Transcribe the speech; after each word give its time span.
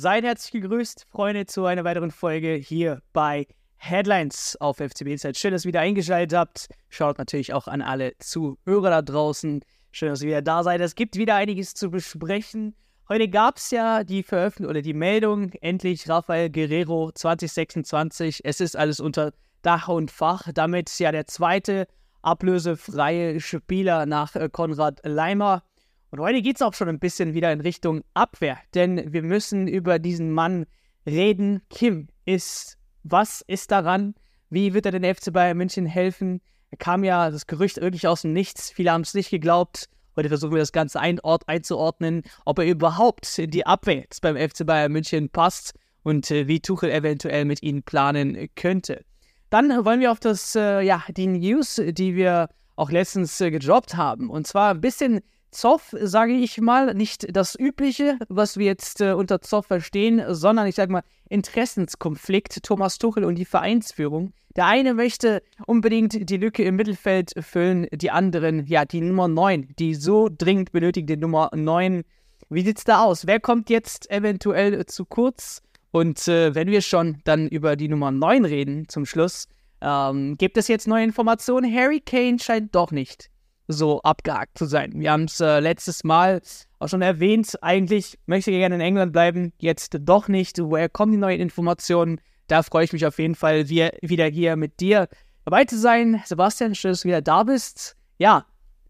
seid 0.00 0.24
herzlich 0.24 0.62
gegrüßt, 0.62 1.06
Freunde, 1.10 1.44
zu 1.44 1.66
einer 1.66 1.84
weiteren 1.84 2.10
Folge 2.10 2.54
hier 2.54 3.02
bei 3.12 3.46
Headlines 3.76 4.56
auf 4.58 4.78
FCB 4.78 5.08
Insight. 5.08 5.36
Schön, 5.36 5.52
dass 5.52 5.66
ihr 5.66 5.68
wieder 5.68 5.80
eingeschaltet 5.80 6.38
habt. 6.38 6.68
Schaut 6.88 7.18
natürlich 7.18 7.52
auch 7.52 7.68
an 7.68 7.82
alle 7.82 8.16
Zuhörer 8.18 8.88
da 8.88 9.02
draußen. 9.02 9.60
Schön, 9.90 10.08
dass 10.08 10.22
ihr 10.22 10.28
wieder 10.28 10.42
da 10.42 10.62
seid. 10.62 10.80
Es 10.80 10.94
gibt 10.94 11.16
wieder 11.16 11.34
einiges 11.34 11.74
zu 11.74 11.90
besprechen. 11.90 12.74
Heute 13.10 13.28
gab 13.28 13.58
es 13.58 13.70
ja 13.72 14.02
die 14.02 14.22
Veröffentlichung 14.22 14.70
oder 14.70 14.80
die 14.80 14.94
Meldung, 14.94 15.52
endlich 15.60 16.08
Rafael 16.08 16.48
Guerrero 16.48 17.12
2026. 17.12 18.40
Es 18.42 18.60
ist 18.60 18.76
alles 18.76 19.00
unter 19.00 19.34
Dach 19.60 19.88
und 19.88 20.10
Fach. 20.10 20.48
Damit 20.54 20.98
ja 20.98 21.12
der 21.12 21.26
zweite 21.26 21.86
ablösefreie 22.22 23.38
Spieler 23.40 24.06
nach 24.06 24.34
äh, 24.34 24.48
Konrad 24.50 25.00
Leimer. 25.04 25.62
Und 26.10 26.18
heute 26.18 26.42
geht 26.42 26.56
es 26.56 26.62
auch 26.62 26.74
schon 26.74 26.88
ein 26.88 26.98
bisschen 26.98 27.34
wieder 27.34 27.52
in 27.52 27.60
Richtung 27.60 28.02
Abwehr, 28.14 28.58
denn 28.74 29.12
wir 29.12 29.22
müssen 29.22 29.68
über 29.68 30.00
diesen 30.00 30.32
Mann 30.32 30.66
reden. 31.06 31.62
Kim 31.70 32.08
ist, 32.24 32.78
was 33.04 33.44
ist 33.46 33.70
daran? 33.70 34.14
Wie 34.48 34.74
wird 34.74 34.86
er 34.86 34.92
den 34.92 35.14
FC 35.14 35.32
Bayern 35.32 35.56
München 35.56 35.86
helfen? 35.86 36.40
Er 36.72 36.78
kam 36.78 37.04
ja 37.04 37.30
das 37.30 37.46
Gerücht 37.46 37.80
wirklich 37.80 38.08
aus 38.08 38.22
dem 38.22 38.32
Nichts. 38.32 38.72
Viele 38.72 38.90
haben 38.90 39.02
es 39.02 39.14
nicht 39.14 39.30
geglaubt. 39.30 39.88
Heute 40.16 40.28
versuchen 40.28 40.52
wir 40.52 40.58
das 40.58 40.72
Ganze 40.72 40.98
ein 40.98 41.20
Ort 41.20 41.48
einzuordnen, 41.48 42.22
ob 42.44 42.58
er 42.58 42.66
überhaupt 42.66 43.38
in 43.38 43.52
die 43.52 43.64
Abwehr 43.64 44.04
beim 44.20 44.36
FC 44.36 44.66
Bayern 44.66 44.90
München 44.90 45.30
passt 45.30 45.74
und 46.02 46.28
äh, 46.32 46.48
wie 46.48 46.58
Tuchel 46.58 46.90
eventuell 46.90 47.44
mit 47.44 47.62
ihm 47.62 47.84
planen 47.84 48.48
könnte. 48.56 49.04
Dann 49.50 49.84
wollen 49.84 50.00
wir 50.00 50.10
auf 50.10 50.18
das, 50.18 50.56
äh, 50.56 50.80
ja, 50.80 51.04
die 51.08 51.28
News, 51.28 51.80
die 51.84 52.16
wir 52.16 52.48
auch 52.74 52.90
letztens 52.90 53.40
äh, 53.40 53.52
gedroppt 53.52 53.96
haben. 53.96 54.28
Und 54.28 54.48
zwar 54.48 54.74
ein 54.74 54.80
bisschen 54.80 55.20
Zoff, 55.50 55.94
sage 56.00 56.32
ich 56.32 56.60
mal, 56.60 56.94
nicht 56.94 57.34
das 57.34 57.58
Übliche, 57.58 58.18
was 58.28 58.56
wir 58.56 58.66
jetzt 58.66 59.00
äh, 59.00 59.12
unter 59.12 59.40
Zoff 59.42 59.66
verstehen, 59.66 60.22
sondern 60.28 60.66
ich 60.66 60.76
sage 60.76 60.92
mal 60.92 61.02
Interessenskonflikt 61.28 62.62
Thomas 62.62 62.98
Tuchel 62.98 63.24
und 63.24 63.36
die 63.36 63.44
Vereinsführung. 63.44 64.32
Der 64.56 64.66
eine 64.66 64.94
möchte 64.94 65.42
unbedingt 65.66 66.28
die 66.28 66.36
Lücke 66.36 66.64
im 66.64 66.76
Mittelfeld 66.76 67.32
füllen, 67.40 67.86
die 67.92 68.10
anderen, 68.10 68.66
ja, 68.66 68.84
die 68.84 69.00
Nummer 69.00 69.28
9, 69.28 69.74
die 69.78 69.94
so 69.94 70.28
dringend 70.30 70.72
benötigte 70.72 71.16
Nummer 71.16 71.50
9. 71.54 72.02
Wie 72.48 72.62
sieht's 72.62 72.84
da 72.84 73.04
aus? 73.04 73.26
Wer 73.26 73.40
kommt 73.40 73.70
jetzt 73.70 74.10
eventuell 74.10 74.86
zu 74.86 75.04
kurz? 75.04 75.62
Und 75.92 76.26
äh, 76.28 76.54
wenn 76.54 76.68
wir 76.68 76.82
schon 76.82 77.18
dann 77.24 77.48
über 77.48 77.76
die 77.76 77.88
Nummer 77.88 78.10
9 78.10 78.44
reden 78.44 78.88
zum 78.88 79.06
Schluss, 79.06 79.46
ähm, 79.80 80.36
gibt 80.36 80.56
es 80.56 80.68
jetzt 80.68 80.86
neue 80.88 81.04
Informationen? 81.04 81.72
Harry 81.72 82.00
Kane 82.00 82.38
scheint 82.38 82.74
doch 82.74 82.90
nicht 82.90 83.30
so 83.72 84.00
abgehakt 84.02 84.58
zu 84.58 84.66
sein. 84.66 84.92
Wir 84.94 85.12
haben 85.12 85.24
es 85.24 85.40
äh, 85.40 85.60
letztes 85.60 86.04
Mal 86.04 86.40
auch 86.78 86.88
schon 86.88 87.02
erwähnt. 87.02 87.56
Eigentlich 87.62 88.18
möchte 88.26 88.50
ich 88.50 88.58
gerne 88.58 88.74
in 88.74 88.80
England 88.80 89.12
bleiben, 89.12 89.52
jetzt 89.58 89.96
doch 90.00 90.28
nicht. 90.28 90.58
Woher 90.58 90.88
kommen 90.88 91.12
die 91.12 91.18
neuen 91.18 91.40
Informationen? 91.40 92.20
Da 92.48 92.62
freue 92.62 92.84
ich 92.84 92.92
mich 92.92 93.06
auf 93.06 93.18
jeden 93.18 93.34
Fall, 93.34 93.68
wir, 93.68 93.92
wieder 94.02 94.26
hier 94.26 94.56
mit 94.56 94.80
dir 94.80 95.08
dabei 95.44 95.64
zu 95.64 95.78
sein. 95.78 96.22
Sebastian, 96.24 96.74
schön, 96.74 96.92
dass 96.92 97.02
du 97.02 97.08
wieder 97.08 97.22
da 97.22 97.44
bist. 97.44 97.96
Ja, 98.18 98.44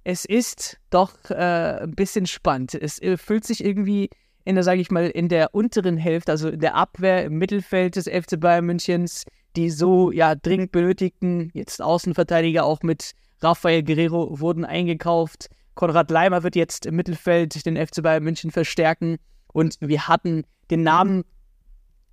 es 0.04 0.24
ist 0.24 0.78
doch 0.90 1.12
äh, 1.30 1.82
ein 1.82 1.94
bisschen 1.94 2.26
spannend. 2.26 2.74
Es 2.74 3.00
äh, 3.02 3.16
fühlt 3.16 3.44
sich 3.44 3.62
irgendwie 3.64 4.10
in 4.44 4.54
der, 4.54 4.64
sage 4.64 4.80
ich 4.80 4.90
mal, 4.90 5.08
in 5.08 5.28
der 5.28 5.54
unteren 5.54 5.96
Hälfte, 5.96 6.32
also 6.32 6.48
in 6.48 6.60
der 6.60 6.74
Abwehr 6.74 7.24
im 7.24 7.38
Mittelfeld 7.38 7.96
des 7.96 8.08
FC 8.08 8.40
Bayern 8.40 8.64
Münchens, 8.64 9.24
die 9.56 9.70
so 9.70 10.10
ja 10.10 10.34
dringend 10.34 10.72
benötigten, 10.72 11.50
jetzt 11.52 11.82
Außenverteidiger 11.82 12.64
auch 12.64 12.82
mit 12.82 13.12
Rafael 13.42 13.82
Guerrero 13.82 14.40
wurden 14.40 14.64
eingekauft. 14.64 15.48
Konrad 15.74 16.10
Leimer 16.10 16.42
wird 16.42 16.56
jetzt 16.56 16.86
im 16.86 16.96
Mittelfeld 16.96 17.64
den 17.64 17.76
FC 17.76 18.02
Bayern 18.02 18.22
München 18.22 18.50
verstärken. 18.50 19.18
Und 19.52 19.76
wir 19.80 20.08
hatten 20.08 20.44
den 20.70 20.82
Namen 20.82 21.24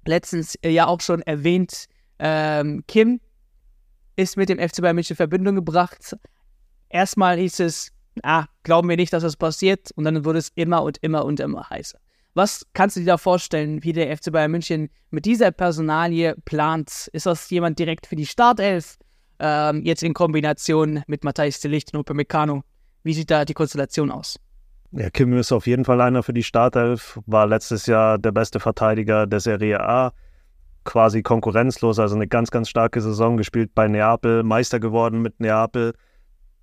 letztens 0.06 0.56
äh, 0.56 0.69
ja 0.69 0.88
auch 0.88 1.01
schon 1.01 1.22
erwähnt. 1.22 1.85
Ähm, 2.19 2.84
Kim 2.88 3.19
ist 4.16 4.38
mit 4.38 4.50
dem 4.50 4.57
FC 4.57 4.81
Bayern 4.81 4.96
München 4.96 5.13
in 5.13 5.18
Verbindung 5.18 5.56
gebracht. 5.56 6.16
Erstmal 6.90 7.38
hieß 7.38 7.59
es, 7.59 7.91
ah, 8.24 8.46
glauben 8.63 8.90
wir 8.90 8.96
nicht, 8.96 9.13
dass 9.13 9.24
das 9.24 9.35
passiert. 9.35 9.91
Und 9.96 10.06
dann 10.06 10.25
wurde 10.25 10.40
es 10.40 10.50
immer 10.56 10.84
und 10.84 10.97
immer 11.01 11.25
und 11.25 11.40
immer 11.40 11.69
heißer. 11.69 12.00
Was 12.34 12.66
kannst 12.74 12.96
du 12.96 13.00
dir 13.00 13.07
da 13.07 13.18
vorstellen, 13.18 13.84
wie 13.84 13.94
der 13.94 14.16
FC 14.16 14.31
Bayern 14.31 14.51
München 14.51 14.90
mit 15.09 15.25
dieser 15.25 15.51
Personalie 15.51 16.35
plant? 16.46 17.09
Ist 17.12 17.25
das 17.25 17.50
jemand 17.50 17.80
direkt 17.80 18.06
für 18.06 18.16
die 18.16 18.28
Startelf? 18.28 18.97
Ähm, 19.40 19.84
jetzt 19.84 20.03
in 20.03 20.14
Kombination 20.14 21.03
mit 21.08 21.24
Matthijs 21.24 21.59
de 21.59 21.70
Licht 21.70 21.94
und 21.94 22.00
Upamecano. 22.00 22.64
Wie 23.03 23.14
sieht 23.14 23.31
da 23.31 23.46
die 23.46 23.53
Konstellation 23.53 24.12
aus? 24.12 24.40
Ja, 24.92 25.09
Kim 25.09 25.34
ist 25.34 25.52
auf 25.52 25.68
jeden 25.68 25.86
Fall 25.86 26.00
einer 26.02 26.24
für 26.24 26.34
die 26.34 26.44
Startelf, 26.44 27.20
war 27.25 27.46
letztes 27.46 27.86
Jahr 27.88 28.18
der 28.18 28.31
beste 28.31 28.59
Verteidiger 28.59 29.28
der 29.28 29.42
Serie 29.42 29.81
A, 29.81 30.14
quasi 30.86 31.22
konkurrenzlos, 31.22 32.00
also 32.00 32.16
eine 32.16 32.28
ganz, 32.28 32.52
ganz 32.52 32.70
starke 32.70 33.02
Saison 33.02 33.36
gespielt 33.36 33.72
bei 33.75 33.88
Neapel, 33.90 34.44
Meister 34.44 34.80
geworden 34.80 35.22
mit 35.22 35.40
Neapel. 35.40 35.94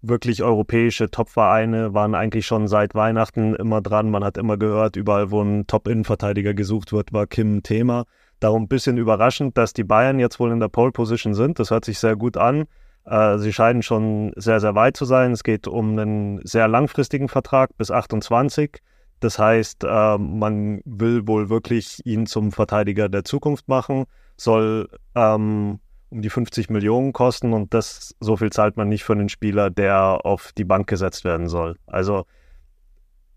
Wirklich 0.01 0.43
europäische 0.43 1.11
Top-Vereine 1.11 1.95
waren 1.95 2.15
eigentlich 2.15 2.47
schon 2.47 2.67
seit 2.67 2.95
Weihnachten 2.95 3.55
immer 3.55 3.81
dran. 3.81 4.11
Man 4.11 4.25
hat 4.25 4.37
immer 4.37 4.56
gehört, 4.56 4.97
überall, 4.97 5.31
wo 5.31 5.43
ein 5.43 5.67
Top-Innenverteidiger 5.67 6.55
gesucht 6.55 6.93
wird, 6.93 7.12
war 7.12 7.27
Kim 7.27 7.56
ein 7.56 7.62
Thema. 7.62 8.05
Darum 8.44 8.65
ein 8.65 8.69
bisschen 8.69 8.99
überraschend, 8.99 9.56
dass 9.56 9.72
die 9.72 9.84
Bayern 9.84 10.19
jetzt 10.19 10.38
wohl 10.38 10.53
in 10.53 10.60
der 10.60 10.69
Pole-Position 10.69 11.32
sind. 11.32 11.59
Das 11.59 11.71
hört 11.71 11.87
sich 11.87 11.99
sehr 11.99 12.15
gut 12.15 12.37
an. 12.37 12.66
Äh, 13.06 13.38
sie 13.38 13.55
scheinen 13.55 13.82
schon 13.82 14.32
sehr, 14.37 14.60
sehr 14.60 14.75
weit 14.75 14.99
zu 14.99 15.06
sein. 15.06 15.32
Es 15.32 15.44
geht 15.44 15.66
um 15.66 15.99
einen 15.99 16.44
sehr 16.44 16.69
langfristigen 16.69 17.28
Vertrag 17.28 17.75
bis 17.78 17.91
28. 17.91 18.82
Das 19.21 19.38
heißt, 19.38 19.84
äh, 19.84 20.19
man 20.19 20.82
will 20.84 21.27
wohl 21.27 21.49
wirklich 21.49 22.05
ihn 22.05 22.27
zum 22.27 22.53
Verteidiger 22.53 23.09
der 23.09 23.25
Zukunft 23.25 23.66
machen, 23.66 24.05
soll 24.37 24.91
ähm, 25.15 25.81
um 26.11 26.21
die 26.21 26.28
50 26.28 26.69
Millionen 26.69 27.15
kosten 27.15 27.55
und 27.55 27.72
das 27.72 28.15
so 28.21 28.37
viel 28.37 28.50
zahlt 28.50 28.76
man 28.76 28.91
nicht 28.91 29.05
für 29.05 29.15
einen 29.15 29.31
Spieler, 29.31 29.71
der 29.71 30.26
auf 30.26 30.53
die 30.53 30.65
Bank 30.65 30.87
gesetzt 30.87 31.25
werden 31.25 31.49
soll. 31.49 31.78
Also 31.87 32.26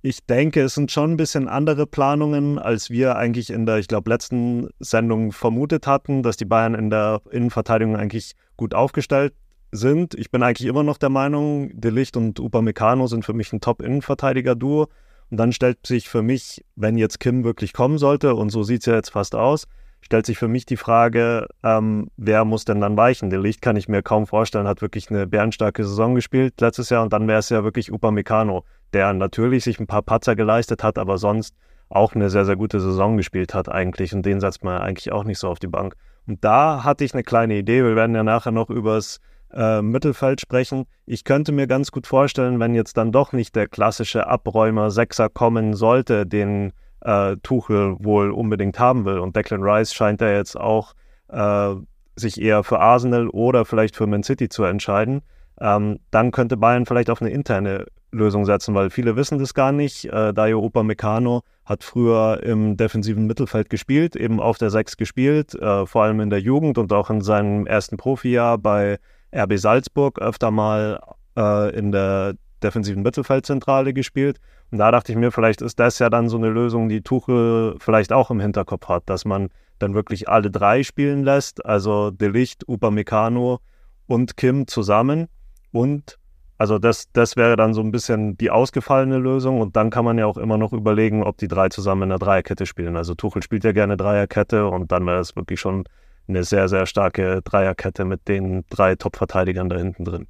ich 0.02 0.26
denke, 0.26 0.62
es 0.62 0.76
sind 0.76 0.92
schon 0.92 1.12
ein 1.12 1.18
bisschen 1.18 1.48
andere 1.48 1.88
Planungen, 1.88 2.60
als 2.60 2.90
wir 2.90 3.16
eigentlich 3.16 3.50
in 3.50 3.66
der, 3.66 3.78
ich 3.78 3.88
glaube, 3.88 4.10
letzten 4.10 4.70
Sendung 4.80 5.32
vermutet 5.32 5.88
hatten, 5.88 6.24
dass 6.24 6.38
die 6.38 6.46
Bayern 6.46 6.76
in 6.76 6.90
der 6.90 7.22
Innenverteidigung 7.32 7.96
eigentlich 7.96 8.34
gut 8.56 8.74
aufgestellt 8.74 9.34
sind. 9.72 10.14
Ich 10.14 10.32
bin 10.32 10.44
eigentlich 10.44 10.68
immer 10.68 10.84
noch 10.84 10.98
der 10.98 11.10
Meinung, 11.10 11.72
De 11.74 11.92
Licht 11.92 12.16
und 12.16 12.40
Upamecano 12.40 13.08
sind 13.08 13.26
für 13.26 13.34
mich 13.34 13.52
ein 13.54 13.62
Top-Innenverteidiger-Duo. 13.62 14.88
Und 15.30 15.38
dann 15.38 15.52
stellt 15.52 15.86
sich 15.86 16.08
für 16.08 16.22
mich, 16.22 16.64
wenn 16.76 16.98
jetzt 16.98 17.20
Kim 17.20 17.44
wirklich 17.44 17.74
kommen 17.74 17.98
sollte, 17.98 18.36
und 18.36 18.50
so 18.50 18.64
sieht 18.64 18.82
es 18.82 18.86
ja 18.86 18.96
jetzt 18.96 19.10
fast 19.10 19.36
aus, 19.36 19.68
stellt 20.00 20.26
sich 20.26 20.38
für 20.38 20.48
mich 20.48 20.66
die 20.66 20.78
Frage, 20.78 21.48
ähm, 21.64 22.10
wer 22.16 22.46
muss 22.46 22.64
denn 22.64 22.80
dann 22.80 22.96
weichen? 22.96 23.30
De 23.30 23.40
Licht 23.40 23.62
kann 23.62 23.76
ich 23.76 23.90
mir 23.90 24.02
kaum 24.02 24.26
vorstellen, 24.26 24.68
hat 24.68 24.82
wirklich 24.82 25.10
eine 25.10 25.28
bärenstarke 25.28 25.84
Saison 25.84 26.16
gespielt 26.16 26.62
letztes 26.62 26.90
Jahr 26.90 27.04
und 27.04 27.12
dann 27.12 27.28
wäre 27.28 27.40
es 27.40 27.50
ja 27.50 27.66
wirklich 27.66 27.92
Upamecano, 27.92 28.64
der 28.94 29.14
natürlich 29.14 29.64
sich 29.64 29.80
ein 29.80 29.88
paar 29.88 30.02
Patzer 30.02 30.36
geleistet 30.36 30.84
hat, 30.84 30.98
aber 30.98 31.18
sonst 31.18 31.56
auch 31.90 32.16
eine 32.16 32.30
sehr, 32.30 32.46
sehr 32.46 32.56
gute 32.56 32.80
Saison 32.80 33.18
gespielt 33.18 33.54
hat 33.54 33.70
eigentlich 33.70 34.14
und 34.14 34.26
den 34.26 34.40
setzt 34.40 34.64
man 34.64 34.82
eigentlich 34.82 35.12
auch 35.12 35.24
nicht 35.24 35.40
so 35.40 35.48
auf 35.48 35.60
die 35.60 35.68
Bank. 35.68 35.96
Und 36.28 36.44
da 36.44 36.84
hatte 36.84 37.06
ich 37.06 37.14
eine 37.14 37.24
kleine 37.24 37.58
Idee, 37.58 37.84
wir 37.84 37.96
werden 37.96 38.16
ja 38.16 38.24
nachher 38.24 38.52
noch 38.52 38.70
übers 38.70 39.20
äh, 39.54 39.82
Mittelfeld 39.82 40.42
sprechen. 40.42 40.86
Ich 41.06 41.24
könnte 41.24 41.52
mir 41.52 41.68
ganz 41.68 41.92
gut 41.92 42.06
vorstellen, 42.08 42.60
wenn 42.60 42.76
jetzt 42.76 42.98
dann 42.98 43.12
doch 43.12 43.32
nicht 43.32 43.56
der 43.56 43.68
klassische 43.68 44.28
Abräumer 44.28 44.92
Sechser 44.92 45.30
kommen 45.30 45.74
sollte, 45.74 46.26
den 46.26 46.74
äh, 47.02 47.38
Tuchel 47.44 47.96
wohl 48.00 48.32
unbedingt 48.32 48.80
haben 48.80 49.06
will. 49.06 49.20
Und 49.20 49.36
Declan 49.36 49.64
Rice 49.64 49.94
scheint 49.94 50.20
ja 50.20 50.32
jetzt 50.32 50.60
auch 50.60 50.94
äh, 51.30 51.76
sich 52.18 52.42
eher 52.42 52.64
für 52.64 52.80
Arsenal 52.80 53.30
oder 53.30 53.64
vielleicht 53.64 53.96
für 53.96 54.08
Man 54.08 54.24
City 54.24 54.50
zu 54.50 54.64
entscheiden. 54.64 55.22
Ähm, 55.60 56.00
dann 56.12 56.32
könnte 56.32 56.58
Bayern 56.58 56.86
vielleicht 56.86 57.10
auf 57.10 57.22
eine 57.22 57.32
interne 57.32 57.86
Lösung 58.12 58.46
setzen, 58.46 58.74
weil 58.74 58.90
viele 58.90 59.16
wissen 59.16 59.38
das 59.38 59.54
gar 59.54 59.72
nicht. 59.72 60.06
Äh, 60.06 60.34
Dayo 60.34 60.64
Upamecano 60.64 61.42
hat 61.66 61.84
früher 61.84 62.42
im 62.44 62.78
defensiven 62.78 63.28
Mittelfeld 63.28 63.70
gespielt, 63.70 64.16
eben 64.16 64.40
auf 64.40 64.58
der 64.58 64.70
Sechs 64.70 64.98
gespielt, 64.98 65.54
äh, 65.56 65.86
vor 65.86 66.04
allem 66.04 66.20
in 66.20 66.30
der 66.30 66.40
Jugend 66.40 66.78
und 66.78 66.94
auch 66.94 67.10
in 67.10 67.22
seinem 67.22 67.66
ersten 67.66 67.98
Profijahr 67.98 68.58
bei 68.58 69.00
RB 69.36 69.58
Salzburg 69.58 70.20
öfter 70.20 70.52
mal 70.52 71.02
äh, 71.38 71.78
in 71.78 71.92
der 71.92 72.36
defensiven 72.64 73.04
Mittelfeldzentrale 73.04 73.94
gespielt. 73.94 74.40
Und 74.72 74.80
da 74.80 74.92
dachte 74.92 75.12
ich 75.12 75.18
mir, 75.18 75.32
vielleicht 75.32 75.62
ist 75.62 75.80
das 75.80 76.00
ja 76.00 76.10
dann 76.10 76.30
so 76.30 76.38
eine 76.38 76.50
Lösung, 76.50 76.90
die 76.90 77.02
Tuchel 77.02 77.76
vielleicht 77.80 78.12
auch 78.12 78.32
im 78.32 78.40
Hinterkopf 78.40 78.88
hat, 78.88 79.04
dass 79.06 79.26
man 79.26 79.50
dann 79.80 79.94
wirklich 79.94 80.28
alle 80.28 80.50
drei 80.50 80.84
spielen 80.84 81.24
lässt, 81.24 81.66
also 81.66 82.12
Delicht, 82.12 82.68
Upamecano 82.68 83.60
und 84.08 84.38
Kim 84.38 84.68
zusammen. 84.68 85.28
Und 85.72 86.18
also 86.58 86.80
das, 86.80 87.12
das 87.12 87.36
wäre 87.36 87.56
dann 87.56 87.74
so 87.74 87.82
ein 87.82 87.92
bisschen 87.92 88.38
die 88.38 88.50
ausgefallene 88.50 89.18
Lösung. 89.18 89.62
Und 89.62 89.76
dann 89.76 89.90
kann 89.90 90.06
man 90.06 90.18
ja 90.18 90.26
auch 90.26 90.38
immer 90.38 90.58
noch 90.58 90.74
überlegen, 90.74 91.24
ob 91.24 91.38
die 91.38 91.48
drei 91.48 91.70
zusammen 91.70 92.04
in 92.04 92.10
der 92.10 92.20
Dreierkette 92.20 92.66
spielen. 92.66 92.98
Also 92.98 93.14
Tuchel 93.14 93.44
spielt 93.44 93.64
ja 93.64 93.72
gerne 93.72 93.98
Dreierkette 93.98 94.68
und 94.68 94.92
dann 94.92 95.06
wäre 95.06 95.20
es 95.20 95.36
wirklich 95.36 95.60
schon 95.60 95.84
eine 96.28 96.44
sehr, 96.44 96.68
sehr 96.68 96.86
starke 96.86 97.42
Dreierkette 97.44 98.06
mit 98.06 98.28
den 98.28 98.66
drei 98.70 98.96
Top-Verteidigern 98.96 99.70
da 99.70 99.78
hinten 99.78 100.04
drin. 100.04 100.28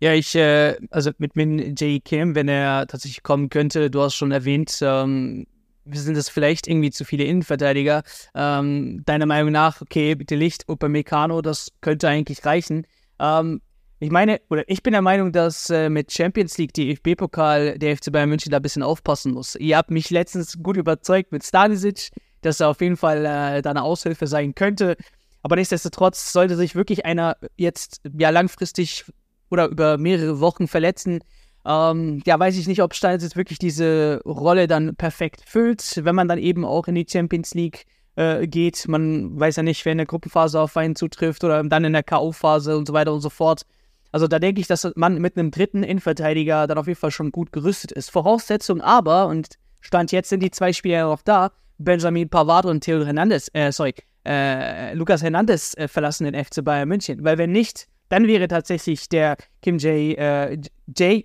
Ja, 0.00 0.14
ich, 0.14 0.34
äh, 0.34 0.76
also 0.90 1.10
mit 1.18 1.36
Min 1.36 1.74
J. 1.76 2.02
Kim, 2.04 2.34
wenn 2.34 2.48
er 2.48 2.86
tatsächlich 2.86 3.22
kommen 3.22 3.50
könnte, 3.50 3.90
du 3.90 4.00
hast 4.00 4.14
schon 4.14 4.32
erwähnt, 4.32 4.78
ähm, 4.80 5.46
sind 5.84 6.16
es 6.16 6.28
vielleicht 6.28 6.66
irgendwie 6.68 6.90
zu 6.90 7.04
viele 7.04 7.24
Innenverteidiger. 7.24 8.02
Ähm, 8.34 9.02
deiner 9.04 9.26
Meinung 9.26 9.52
nach, 9.52 9.80
okay, 9.82 10.14
bitte 10.14 10.36
Licht, 10.36 10.68
Upamecano, 10.68 11.42
das 11.42 11.72
könnte 11.80 12.08
eigentlich 12.08 12.44
reichen. 12.44 12.86
Ähm, 13.18 13.60
ich 14.00 14.10
meine, 14.10 14.40
oder 14.48 14.64
ich 14.66 14.82
bin 14.82 14.92
der 14.92 15.02
Meinung, 15.02 15.30
dass 15.30 15.68
äh, 15.68 15.90
mit 15.90 16.10
Champions 16.10 16.56
League, 16.56 16.72
DFB-Pokal, 16.72 17.78
der 17.78 17.96
FC 17.96 18.10
Bayern 18.10 18.30
München 18.30 18.50
da 18.50 18.56
ein 18.56 18.62
bisschen 18.62 18.82
aufpassen 18.82 19.32
muss. 19.32 19.56
Ihr 19.56 19.76
habt 19.76 19.90
mich 19.90 20.08
letztens 20.08 20.62
gut 20.62 20.78
überzeugt 20.78 21.32
mit 21.32 21.44
Stanisic, 21.44 22.08
dass 22.40 22.60
er 22.60 22.68
auf 22.68 22.80
jeden 22.80 22.96
Fall 22.96 23.18
äh, 23.26 23.60
da 23.60 23.70
eine 23.70 23.82
Aushilfe 23.82 24.26
sein 24.26 24.54
könnte. 24.54 24.96
Aber 25.42 25.56
nichtsdestotrotz 25.56 26.32
sollte 26.32 26.56
sich 26.56 26.74
wirklich 26.74 27.04
einer 27.04 27.36
jetzt 27.58 28.00
ja 28.18 28.30
langfristig 28.30 29.04
oder 29.50 29.68
über 29.68 29.98
mehrere 29.98 30.40
Wochen 30.40 30.66
verletzen. 30.66 31.20
Ähm, 31.66 32.22
ja, 32.24 32.38
weiß 32.38 32.56
ich 32.56 32.66
nicht, 32.66 32.82
ob 32.82 32.94
Stanisic 32.94 33.36
wirklich 33.36 33.58
diese 33.58 34.22
Rolle 34.24 34.66
dann 34.66 34.96
perfekt 34.96 35.42
füllt, 35.44 36.00
wenn 36.04 36.14
man 36.14 36.26
dann 36.26 36.38
eben 36.38 36.64
auch 36.64 36.88
in 36.88 36.94
die 36.94 37.06
Champions 37.06 37.52
League 37.52 37.84
äh, 38.16 38.46
geht. 38.46 38.88
Man 38.88 39.38
weiß 39.38 39.56
ja 39.56 39.62
nicht, 39.62 39.84
wer 39.84 39.92
in 39.92 39.98
der 39.98 40.06
Gruppenphase 40.06 40.58
auf 40.58 40.74
einen 40.78 40.96
zutrifft 40.96 41.44
oder 41.44 41.62
dann 41.64 41.84
in 41.84 41.92
der 41.92 42.02
K.O.-Phase 42.02 42.76
und 42.76 42.86
so 42.86 42.94
weiter 42.94 43.12
und 43.12 43.20
so 43.20 43.28
fort. 43.28 43.66
Also 44.12 44.26
da 44.26 44.38
denke 44.38 44.60
ich, 44.60 44.66
dass 44.66 44.90
man 44.96 45.18
mit 45.20 45.36
einem 45.36 45.50
dritten 45.50 45.82
Innenverteidiger 45.82 46.66
dann 46.66 46.78
auf 46.78 46.86
jeden 46.86 46.98
Fall 46.98 47.10
schon 47.10 47.30
gut 47.30 47.52
gerüstet 47.52 47.92
ist. 47.92 48.10
Voraussetzung 48.10 48.80
aber, 48.80 49.26
und 49.26 49.58
Stand 49.80 50.12
jetzt 50.12 50.28
sind 50.28 50.42
die 50.42 50.50
zwei 50.50 50.72
Spieler 50.72 51.04
noch 51.04 51.22
da, 51.22 51.52
Benjamin 51.78 52.28
Pavard 52.28 52.66
und 52.66 52.82
Theo 52.82 53.04
Hernandez, 53.04 53.50
äh, 53.54 53.72
sorry, 53.72 53.94
äh, 54.26 54.94
Lukas 54.94 55.22
Hernandez 55.22 55.74
äh, 55.76 55.88
verlassen 55.88 56.30
den 56.30 56.44
FC 56.44 56.62
Bayern 56.62 56.88
München. 56.88 57.24
Weil 57.24 57.38
wenn 57.38 57.52
nicht, 57.52 57.88
dann 58.08 58.26
wäre 58.26 58.48
tatsächlich 58.48 59.08
der 59.08 59.36
Kim 59.62 59.78
J, 59.78 60.18
äh, 60.18 60.58
J, 60.98 61.24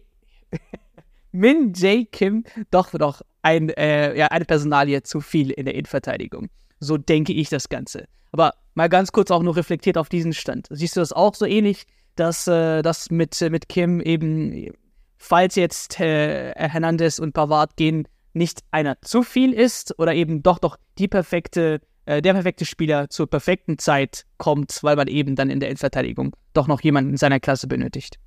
Min 1.32 1.74
J 1.74 2.10
Kim 2.12 2.46
doch 2.72 2.94
noch 2.94 3.22
ein, 3.42 3.70
äh, 3.70 4.18
ja, 4.18 4.28
eine 4.28 4.46
Personalie 4.46 5.04
zu 5.04 5.20
viel 5.20 5.52
in 5.52 5.66
der 5.66 5.76
Innenverteidigung. 5.76 6.50
So 6.80 6.98
denke 6.98 7.34
ich 7.34 7.50
das 7.50 7.68
Ganze. 7.68 8.06
Aber 8.32 8.54
mal 8.74 8.90
ganz 8.90 9.12
kurz 9.12 9.32
auch 9.32 9.44
nur 9.44 9.56
reflektiert 9.56 9.98
auf 9.98 10.10
diesen 10.10 10.34
Stand. 10.34 10.68
Siehst 10.70 10.96
du 10.96 11.02
das 11.02 11.12
auch 11.12 11.36
so 11.36 11.46
ähnlich? 11.46 11.86
Dass 12.16 12.48
äh, 12.48 12.82
das 12.82 13.12
mit, 13.12 13.40
mit 13.50 13.70
Kim 13.70 14.02
eben, 14.02 14.72
falls 15.18 15.56
jetzt 15.56 16.00
äh, 16.00 16.54
Hernandez 16.56 17.20
und 17.20 17.34
Pavard 17.34 17.76
gehen, 17.78 18.08
nicht 18.34 18.62
einer 18.72 18.98
zu 19.02 19.24
viel 19.24 19.54
ist 19.54 19.98
oder 19.98 20.14
eben 20.14 20.44
doch 20.44 20.60
doch 20.60 20.78
die 20.98 21.08
perfekte, 21.08 21.82
äh, 22.06 22.22
der 22.22 22.34
perfekte 22.34 22.66
Spieler 22.66 23.10
zur 23.10 23.30
perfekten 23.30 23.78
Zeit 23.78 24.26
kommt, 24.38 24.80
weil 24.82 24.96
man 24.96 25.08
eben 25.08 25.36
dann 25.36 25.50
in 25.50 25.60
der 25.60 25.70
Innenverteidigung 25.70 26.36
doch 26.54 26.68
noch 26.68 26.82
jemanden 26.82 27.12
in 27.12 27.18
seiner 27.18 27.40
Klasse 27.40 27.68
benötigt. 27.68 28.20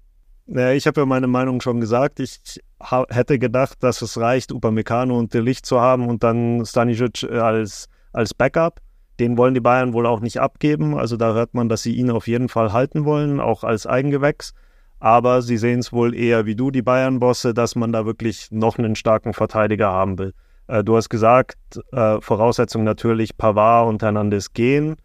Ja, 0.47 0.73
ich 0.73 0.87
habe 0.87 1.03
ja 1.03 1.07
meine 1.07 1.27
Meinung 1.27 1.61
schon 1.61 1.79
gesagt. 1.79 2.21
Ich 2.21 2.41
hätte 3.11 3.39
gedacht, 3.39 3.83
dass 3.83 4.01
es 4.01 4.19
reicht, 4.19 4.51
Upamecano 4.51 5.19
und 5.19 5.35
De 5.35 5.43
Licht 5.43 5.67
zu 5.67 5.79
haben 5.79 6.09
und 6.09 6.23
dann 6.23 6.65
Stanisic 6.65 7.25
als, 7.25 7.87
als 8.13 8.33
Backup. 8.33 8.81
Den 9.21 9.37
wollen 9.37 9.55
die 9.55 9.61
Bayern 9.61 9.93
wohl 9.93 10.07
auch 10.07 10.21
nicht 10.21 10.41
abgeben. 10.41 10.97
Also 10.97 11.17
da 11.17 11.35
hört 11.35 11.55
man, 11.55 11.69
dass 11.69 11.83
sie 11.83 11.95
ihn 11.95 12.11
auf 12.11 12.29
jeden 12.29 12.49
Fall 12.49 12.73
halten 12.73 13.05
wollen, 13.05 13.41
auch 13.41 13.65
als 13.65 13.87
Eigengewächs. 13.87 14.55
Aber 15.01 15.43
sie 15.43 15.59
sehen 15.59 15.81
es 15.81 15.93
wohl 15.93 16.15
eher 16.15 16.47
wie 16.47 16.57
du, 16.57 16.71
die 16.71 16.83
Bayern-Bosse, 16.83 17.55
dass 17.55 17.77
man 17.77 17.93
da 17.93 18.05
wirklich 18.05 18.49
noch 18.51 18.79
einen 18.79 18.97
starken 18.97 19.33
Verteidiger 19.33 19.91
haben 19.91 20.19
will. 20.19 20.35
Äh, 20.67 20.85
du 20.85 20.97
hast 20.97 21.09
gesagt, 21.09 21.59
äh, 21.93 22.21
Voraussetzung 22.21 22.85
natürlich, 22.85 23.37
Pavard 23.37 23.89
und 23.89 24.03
Hernandez 24.03 24.53
gehen. 24.53 24.97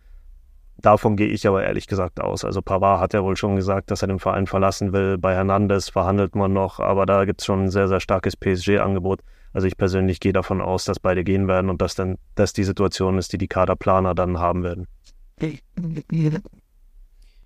Davon 0.77 1.15
gehe 1.15 1.27
ich 1.27 1.47
aber 1.47 1.63
ehrlich 1.63 1.87
gesagt 1.87 2.19
aus. 2.19 2.43
Also 2.43 2.61
Pavard 2.61 2.99
hat 2.99 3.13
ja 3.13 3.23
wohl 3.23 3.37
schon 3.37 3.55
gesagt, 3.55 3.89
dass 3.89 4.01
er 4.01 4.07
den 4.07 4.19
Verein 4.19 4.47
verlassen 4.47 4.91
will. 4.91 5.17
Bei 5.17 5.33
Hernandez 5.33 5.89
verhandelt 5.89 6.35
man 6.35 6.51
noch, 6.51 6.79
aber 6.79 7.05
da 7.05 7.25
gibt 7.25 7.41
es 7.41 7.45
schon 7.45 7.65
ein 7.65 7.69
sehr, 7.71 7.87
sehr 7.87 7.99
starkes 7.99 8.35
PSG-Angebot. 8.35 9.21
Also 9.53 9.67
ich 9.67 9.77
persönlich 9.77 10.19
gehe 10.19 10.33
davon 10.33 10.61
aus, 10.61 10.85
dass 10.85 10.99
beide 10.99 11.23
gehen 11.23 11.47
werden 11.47 11.69
und 11.69 11.81
dass 11.81 11.95
dann 11.95 12.17
das 12.35 12.53
die 12.53 12.63
Situation 12.63 13.17
ist, 13.17 13.33
die 13.33 13.37
die 13.37 13.47
Kaderplaner 13.47 14.15
dann 14.15 14.39
haben 14.39 14.63
werden. 14.63 14.87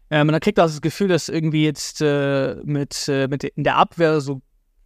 Ja, 0.09 0.24
man 0.24 0.39
kriegt 0.39 0.59
auch 0.59 0.68
das 0.68 0.81
Gefühl, 0.81 1.09
dass 1.09 1.27
irgendwie 1.27 1.65
jetzt 1.65 2.01
äh, 2.01 2.56
mit, 2.63 3.09
äh, 3.09 3.27
mit 3.27 3.44
in 3.44 3.63
der 3.65 3.75
Abwehr 3.75 4.21
so 4.21 4.42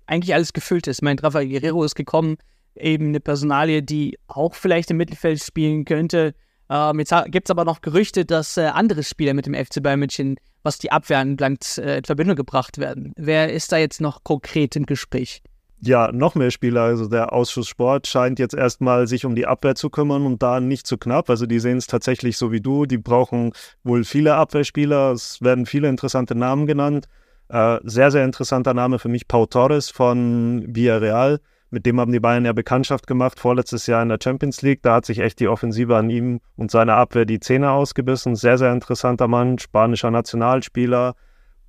eigentlich 0.07 0.33
alles 0.33 0.51
gefüllt 0.51 0.87
ist. 0.87 1.03
Mein 1.03 1.19
Rafael 1.19 1.47
Guerrero 1.47 1.83
ist 1.83 1.95
gekommen, 1.95 2.37
eben 2.75 3.09
eine 3.09 3.19
Personalie, 3.19 3.83
die 3.83 4.17
auch 4.27 4.55
vielleicht 4.55 4.89
im 4.89 4.97
Mittelfeld 4.97 5.41
spielen 5.41 5.85
könnte. 5.85 6.33
Ähm, 6.69 6.99
jetzt 6.99 7.13
gibt 7.27 7.47
es 7.47 7.51
aber 7.51 7.65
noch 7.65 7.81
Gerüchte, 7.81 8.25
dass 8.25 8.57
äh, 8.57 8.61
andere 8.61 9.03
Spieler 9.03 9.33
mit 9.33 9.45
dem 9.45 9.53
FC 9.53 9.83
Bayern 9.83 9.99
München, 9.99 10.37
was 10.63 10.79
die 10.79 10.91
Abwehr 10.91 11.19
anbelangt, 11.19 11.77
äh, 11.77 11.99
in 11.99 12.03
Verbindung 12.03 12.35
gebracht 12.35 12.79
werden. 12.79 13.13
Wer 13.15 13.53
ist 13.53 13.71
da 13.71 13.77
jetzt 13.77 14.01
noch 14.01 14.23
konkret 14.23 14.75
im 14.75 14.85
Gespräch? 14.85 15.43
Ja, 15.83 16.11
noch 16.11 16.35
mehr 16.35 16.51
Spieler. 16.51 16.83
Also 16.83 17.07
der 17.07 17.33
Ausschuss 17.33 17.67
Sport 17.67 18.07
scheint 18.07 18.39
jetzt 18.39 18.53
erstmal 18.53 19.07
sich 19.07 19.25
um 19.25 19.35
die 19.35 19.47
Abwehr 19.47 19.75
zu 19.75 19.89
kümmern 19.89 20.25
und 20.25 20.41
da 20.43 20.59
nicht 20.59 20.85
zu 20.85 20.97
knapp. 20.97 21.29
Also 21.29 21.45
die 21.45 21.59
sehen 21.59 21.77
es 21.77 21.87
tatsächlich 21.87 22.37
so 22.37 22.51
wie 22.51 22.61
du. 22.61 22.85
Die 22.85 22.97
brauchen 22.97 23.51
wohl 23.83 24.03
viele 24.03 24.35
Abwehrspieler. 24.35 25.11
Es 25.11 25.41
werden 25.41 25.65
viele 25.65 25.89
interessante 25.89 26.35
Namen 26.35 26.67
genannt. 26.67 27.07
Äh, 27.49 27.79
sehr, 27.83 28.11
sehr 28.11 28.23
interessanter 28.23 28.73
Name 28.73 28.99
für 28.99 29.09
mich 29.09 29.27
Pau 29.27 29.45
Torres 29.45 29.89
von 29.89 30.63
Villarreal. 30.67 31.39
Mit 31.71 31.85
dem 31.85 31.99
haben 31.99 32.11
die 32.11 32.19
Bayern 32.19 32.45
ja 32.45 32.53
Bekanntschaft 32.53 33.07
gemacht 33.07 33.39
vorletztes 33.39 33.87
Jahr 33.87 34.03
in 34.03 34.09
der 34.09 34.19
Champions 34.21 34.61
League. 34.61 34.83
Da 34.83 34.95
hat 34.95 35.05
sich 35.05 35.19
echt 35.19 35.39
die 35.39 35.47
Offensive 35.47 35.95
an 35.95 36.09
ihm 36.09 36.41
und 36.57 36.69
seiner 36.69 36.95
Abwehr 36.95 37.25
die 37.25 37.39
Zähne 37.39 37.71
ausgebissen. 37.71 38.35
Sehr, 38.35 38.57
sehr 38.57 38.73
interessanter 38.73 39.27
Mann, 39.27 39.57
spanischer 39.57 40.11
Nationalspieler 40.11 41.15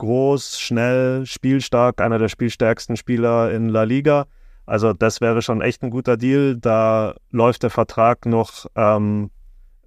groß, 0.02 0.58
schnell, 0.58 1.24
spielstark, 1.26 2.00
einer 2.00 2.18
der 2.18 2.28
spielstärksten 2.28 2.96
Spieler 2.96 3.52
in 3.52 3.68
La 3.68 3.84
Liga. 3.84 4.26
Also 4.66 4.92
das 4.92 5.20
wäre 5.20 5.42
schon 5.42 5.62
echt 5.62 5.84
ein 5.84 5.90
guter 5.90 6.16
Deal. 6.16 6.56
Da 6.56 7.14
läuft 7.30 7.62
der 7.62 7.70
Vertrag 7.70 8.26
noch 8.26 8.66
ähm, 8.74 9.30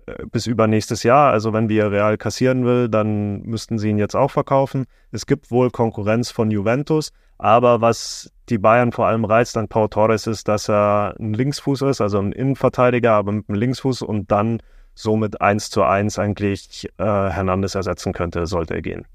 äh, 0.06 0.26
bis 0.32 0.48
übernächstes 0.48 1.04
Jahr. 1.04 1.34
Also 1.34 1.52
wenn 1.52 1.68
wir 1.68 1.92
Real 1.92 2.18
kassieren 2.18 2.64
will, 2.64 2.88
dann 2.88 3.42
müssten 3.42 3.78
sie 3.78 3.90
ihn 3.90 3.98
jetzt 3.98 4.16
auch 4.16 4.32
verkaufen. 4.32 4.86
Es 5.12 5.26
gibt 5.26 5.52
wohl 5.52 5.70
Konkurrenz 5.70 6.32
von 6.32 6.50
Juventus, 6.50 7.12
aber 7.38 7.82
was 7.82 8.32
die 8.48 8.58
Bayern 8.58 8.94
vor 8.94 9.08
allem 9.08 9.26
reizt 9.26 9.58
an 9.58 9.68
Pau 9.68 9.90
Torres 9.90 10.28
ist, 10.28 10.48
dass 10.48 10.70
er 10.70 11.16
ein 11.20 11.34
Linksfuß 11.34 11.82
ist, 11.82 12.00
also 12.00 12.20
ein 12.20 12.32
Innenverteidiger, 12.32 13.12
aber 13.12 13.34
mit 13.34 13.50
einem 13.50 13.60
Linksfuß 13.60 14.02
und 14.02 14.32
dann 14.32 14.62
somit 14.94 15.42
eins 15.42 15.70
zu 15.70 15.84
eins 15.84 16.18
eigentlich 16.18 16.88
äh, 17.00 17.04
Hernandez 17.04 17.76
ersetzen 17.76 18.14
könnte, 18.14 18.46
sollte 18.46 18.76
er 18.76 18.82
gehen. 18.82 19.06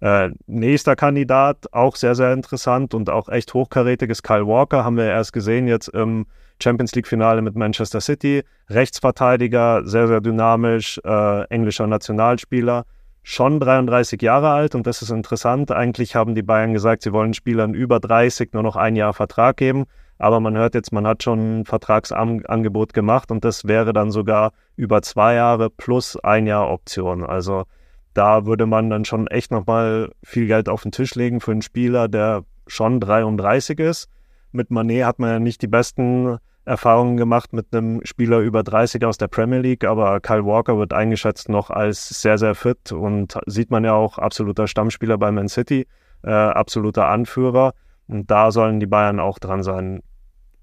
Äh, 0.00 0.30
nächster 0.46 0.96
Kandidat, 0.96 1.72
auch 1.72 1.96
sehr, 1.96 2.14
sehr 2.14 2.32
interessant 2.32 2.94
und 2.94 3.08
auch 3.10 3.28
echt 3.28 3.54
hochkarätig 3.54 4.10
ist 4.10 4.22
Kyle 4.22 4.46
Walker, 4.46 4.84
haben 4.84 4.96
wir 4.96 5.04
erst 5.06 5.32
gesehen 5.32 5.66
jetzt 5.66 5.88
im 5.88 6.26
Champions 6.62 6.94
League-Finale 6.94 7.42
mit 7.42 7.56
Manchester 7.56 8.00
City. 8.00 8.42
Rechtsverteidiger, 8.68 9.82
sehr, 9.84 10.08
sehr 10.08 10.20
dynamisch, 10.20 11.00
äh, 11.04 11.44
englischer 11.44 11.86
Nationalspieler, 11.86 12.84
schon 13.22 13.58
33 13.58 14.20
Jahre 14.20 14.50
alt 14.50 14.74
und 14.74 14.86
das 14.86 15.00
ist 15.02 15.10
interessant. 15.10 15.70
Eigentlich 15.70 16.14
haben 16.14 16.34
die 16.34 16.42
Bayern 16.42 16.74
gesagt, 16.74 17.02
sie 17.02 17.12
wollen 17.12 17.34
Spielern 17.34 17.72
über 17.74 17.98
30 17.98 18.52
nur 18.52 18.62
noch 18.62 18.76
ein 18.76 18.96
Jahr 18.96 19.14
Vertrag 19.14 19.56
geben. 19.56 19.84
Aber 20.18 20.38
man 20.40 20.56
hört 20.56 20.74
jetzt, 20.74 20.92
man 20.92 21.06
hat 21.06 21.22
schon 21.22 21.60
ein 21.60 21.64
Vertragsangebot 21.64 22.92
gemacht 22.92 23.30
und 23.30 23.44
das 23.44 23.64
wäre 23.64 23.92
dann 23.92 24.10
sogar 24.10 24.52
über 24.76 25.02
zwei 25.02 25.34
Jahre 25.34 25.70
plus 25.70 26.16
ein 26.22 26.46
Jahr 26.46 26.70
Option. 26.70 27.24
Also 27.24 27.64
da 28.14 28.46
würde 28.46 28.66
man 28.66 28.90
dann 28.90 29.04
schon 29.04 29.26
echt 29.26 29.50
nochmal 29.50 30.10
viel 30.22 30.46
Geld 30.46 30.68
auf 30.68 30.82
den 30.82 30.92
Tisch 30.92 31.14
legen 31.14 31.40
für 31.40 31.50
einen 31.50 31.62
Spieler, 31.62 32.08
der 32.08 32.44
schon 32.66 33.00
33 33.00 33.78
ist. 33.80 34.08
Mit 34.52 34.70
Manet 34.70 35.04
hat 35.04 35.18
man 35.18 35.30
ja 35.30 35.38
nicht 35.40 35.62
die 35.62 35.66
besten 35.66 36.38
Erfahrungen 36.64 37.16
gemacht 37.16 37.52
mit 37.52 37.66
einem 37.74 38.00
Spieler 38.04 38.38
über 38.38 38.62
30 38.62 39.04
aus 39.04 39.18
der 39.18 39.28
Premier 39.28 39.58
League, 39.58 39.84
aber 39.84 40.20
Kyle 40.20 40.46
Walker 40.46 40.78
wird 40.78 40.94
eingeschätzt 40.94 41.48
noch 41.48 41.70
als 41.70 42.08
sehr, 42.08 42.38
sehr 42.38 42.54
fit 42.54 42.92
und 42.92 43.38
sieht 43.46 43.70
man 43.70 43.84
ja 43.84 43.92
auch 43.92 44.16
absoluter 44.18 44.66
Stammspieler 44.66 45.18
bei 45.18 45.30
Man 45.30 45.48
City, 45.48 45.86
äh, 46.22 46.30
absoluter 46.30 47.08
Anführer 47.08 47.74
und 48.06 48.30
da 48.30 48.50
sollen 48.50 48.80
die 48.80 48.86
Bayern 48.86 49.20
auch 49.20 49.38
dran 49.38 49.62
sein. 49.62 50.00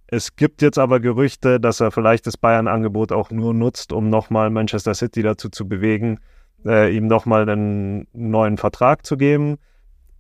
Es 0.08 0.36
gibt 0.36 0.62
jetzt 0.62 0.80
aber 0.80 1.00
Gerüchte, 1.00 1.60
dass 1.60 1.80
er 1.80 1.92
vielleicht 1.92 2.26
das 2.28 2.36
Bayern-Angebot 2.36 3.12
auch 3.12 3.30
nur 3.30 3.54
nutzt, 3.54 3.94
um 3.94 4.10
nochmal 4.10 4.50
Manchester 4.50 4.94
City 4.94 5.22
dazu 5.22 5.50
zu 5.50 5.68
bewegen, 5.68 6.20
äh, 6.66 6.96
ihm 6.96 7.08
nochmal 7.08 7.50
einen 7.50 8.08
neuen 8.14 8.58
Vertrag 8.58 9.06
zu 9.06 9.18
geben. 9.18 9.58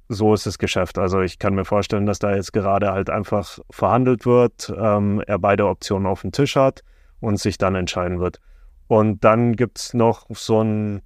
So 0.09 0.33
ist 0.33 0.45
das 0.45 0.57
Geschäft. 0.57 0.97
Also 0.97 1.21
ich 1.21 1.39
kann 1.39 1.55
mir 1.55 1.65
vorstellen, 1.65 2.05
dass 2.05 2.19
da 2.19 2.35
jetzt 2.35 2.51
gerade 2.51 2.91
halt 2.91 3.09
einfach 3.09 3.59
verhandelt 3.69 4.25
wird, 4.25 4.73
ähm, 4.77 5.23
er 5.25 5.39
beide 5.39 5.67
Optionen 5.67 6.05
auf 6.05 6.21
dem 6.21 6.31
Tisch 6.31 6.55
hat 6.55 6.83
und 7.21 7.39
sich 7.39 7.57
dann 7.57 7.75
entscheiden 7.75 8.19
wird. 8.19 8.39
Und 8.87 9.23
dann 9.23 9.55
gibt 9.55 9.79
es 9.79 9.93
noch 9.93 10.25
so 10.31 10.59
einen 10.59 11.01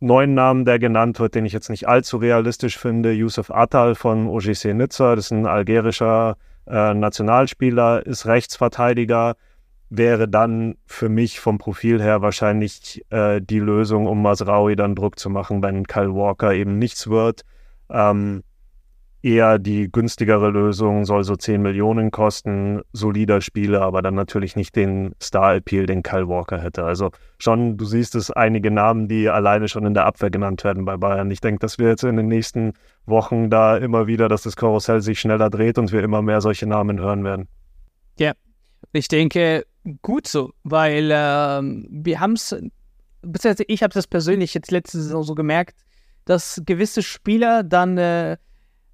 neuen 0.00 0.34
Namen, 0.34 0.64
der 0.66 0.78
genannt 0.78 1.18
wird, 1.18 1.34
den 1.34 1.46
ich 1.46 1.54
jetzt 1.54 1.70
nicht 1.70 1.88
allzu 1.88 2.18
realistisch 2.18 2.78
finde. 2.78 3.12
Yusuf 3.12 3.50
Attal 3.50 3.94
von 3.94 4.28
OGC 4.28 4.74
Nizza, 4.74 5.16
das 5.16 5.26
ist 5.26 5.30
ein 5.30 5.46
algerischer 5.46 6.36
äh, 6.66 6.92
Nationalspieler, 6.92 8.04
ist 8.04 8.26
Rechtsverteidiger, 8.26 9.36
wäre 9.88 10.28
dann 10.28 10.76
für 10.86 11.08
mich 11.08 11.40
vom 11.40 11.58
Profil 11.58 12.02
her 12.02 12.22
wahrscheinlich 12.22 13.04
äh, 13.10 13.40
die 13.40 13.60
Lösung, 13.60 14.06
um 14.06 14.22
Masraui 14.22 14.76
dann 14.76 14.94
Druck 14.94 15.18
zu 15.18 15.30
machen, 15.30 15.62
wenn 15.62 15.86
Kyle 15.86 16.14
Walker 16.14 16.52
eben 16.52 16.78
nichts 16.78 17.08
wird. 17.08 17.42
Ähm, 17.88 18.42
eher 19.26 19.58
die 19.58 19.90
günstigere 19.90 20.50
Lösung, 20.50 21.04
soll 21.04 21.24
so 21.24 21.34
10 21.34 21.60
Millionen 21.60 22.12
kosten, 22.12 22.82
solider 22.92 23.40
Spieler, 23.40 23.82
aber 23.82 24.00
dann 24.00 24.14
natürlich 24.14 24.54
nicht 24.54 24.76
den 24.76 25.14
Star-Appeal, 25.20 25.86
den 25.86 26.04
Kyle 26.04 26.28
Walker 26.28 26.60
hätte. 26.60 26.84
Also 26.84 27.10
schon, 27.38 27.76
du 27.76 27.84
siehst 27.84 28.14
es, 28.14 28.30
einige 28.30 28.70
Namen, 28.70 29.08
die 29.08 29.28
alleine 29.28 29.66
schon 29.66 29.84
in 29.84 29.94
der 29.94 30.06
Abwehr 30.06 30.30
genannt 30.30 30.62
werden 30.62 30.84
bei 30.84 30.96
Bayern. 30.96 31.30
Ich 31.30 31.40
denke, 31.40 31.58
dass 31.58 31.78
wir 31.78 31.88
jetzt 31.88 32.04
in 32.04 32.16
den 32.16 32.28
nächsten 32.28 32.74
Wochen 33.04 33.50
da 33.50 33.76
immer 33.76 34.06
wieder, 34.06 34.28
dass 34.28 34.42
das 34.42 34.54
Karussell 34.54 35.00
sich 35.00 35.18
schneller 35.18 35.50
dreht 35.50 35.78
und 35.78 35.90
wir 35.90 36.04
immer 36.04 36.22
mehr 36.22 36.40
solche 36.40 36.66
Namen 36.66 37.00
hören 37.00 37.24
werden. 37.24 37.48
Ja, 38.18 38.32
ich 38.96 39.08
denke, 39.08 39.66
gut 40.02 40.26
so, 40.26 40.52
weil 40.64 41.10
äh, 41.10 41.60
wir 41.62 42.20
haben 42.20 42.32
es, 42.32 42.54
beziehungsweise 43.22 43.64
ich 43.68 43.82
habe 43.82 43.94
das 43.94 44.06
persönlich 44.06 44.54
jetzt 44.54 44.70
letzte 44.70 45.00
Saison 45.00 45.22
so 45.22 45.34
gemerkt, 45.34 45.76
dass 46.24 46.60
gewisse 46.64 47.02
Spieler 47.02 47.62
dann 47.62 47.98
äh, 47.98 48.36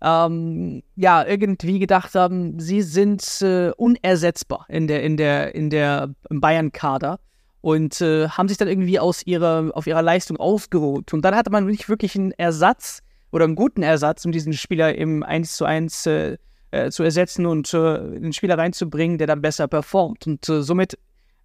ähm, 0.02 0.82
ja 0.96 1.24
irgendwie 1.24 1.78
gedacht 1.78 2.14
haben, 2.14 2.58
sie 2.58 2.82
sind 2.82 3.40
äh, 3.40 3.70
unersetzbar 3.76 4.66
in 4.68 4.86
der 4.86 5.02
in 5.02 5.16
der 5.16 5.54
in 5.54 5.70
der 5.70 6.10
Bayern-Kader 6.28 7.20
und 7.60 8.00
äh, 8.00 8.28
haben 8.28 8.48
sich 8.48 8.58
dann 8.58 8.68
irgendwie 8.68 8.98
aus 8.98 9.24
ihrer 9.24 9.70
auf 9.74 9.86
ihrer 9.86 10.02
Leistung 10.02 10.36
ausgeruht 10.38 11.14
und 11.14 11.24
dann 11.24 11.36
hatte 11.36 11.50
man 11.50 11.66
nicht 11.66 11.88
wirklich 11.88 12.16
einen 12.16 12.32
Ersatz 12.32 13.00
oder 13.30 13.44
einen 13.44 13.54
guten 13.54 13.82
Ersatz, 13.82 14.24
um 14.24 14.32
diesen 14.32 14.52
Spieler 14.52 14.94
im 14.94 15.22
1 15.22 15.56
zu 15.56 15.64
1 15.64 16.06
äh, 16.06 16.36
äh, 16.72 16.90
zu 16.90 17.04
ersetzen 17.04 17.46
und 17.46 17.72
äh, 17.72 17.76
einen 17.76 18.32
Spieler 18.32 18.58
reinzubringen, 18.58 19.18
der 19.18 19.28
dann 19.28 19.40
besser 19.40 19.68
performt 19.68 20.26
und 20.26 20.48
äh, 20.48 20.62
somit 20.62 20.98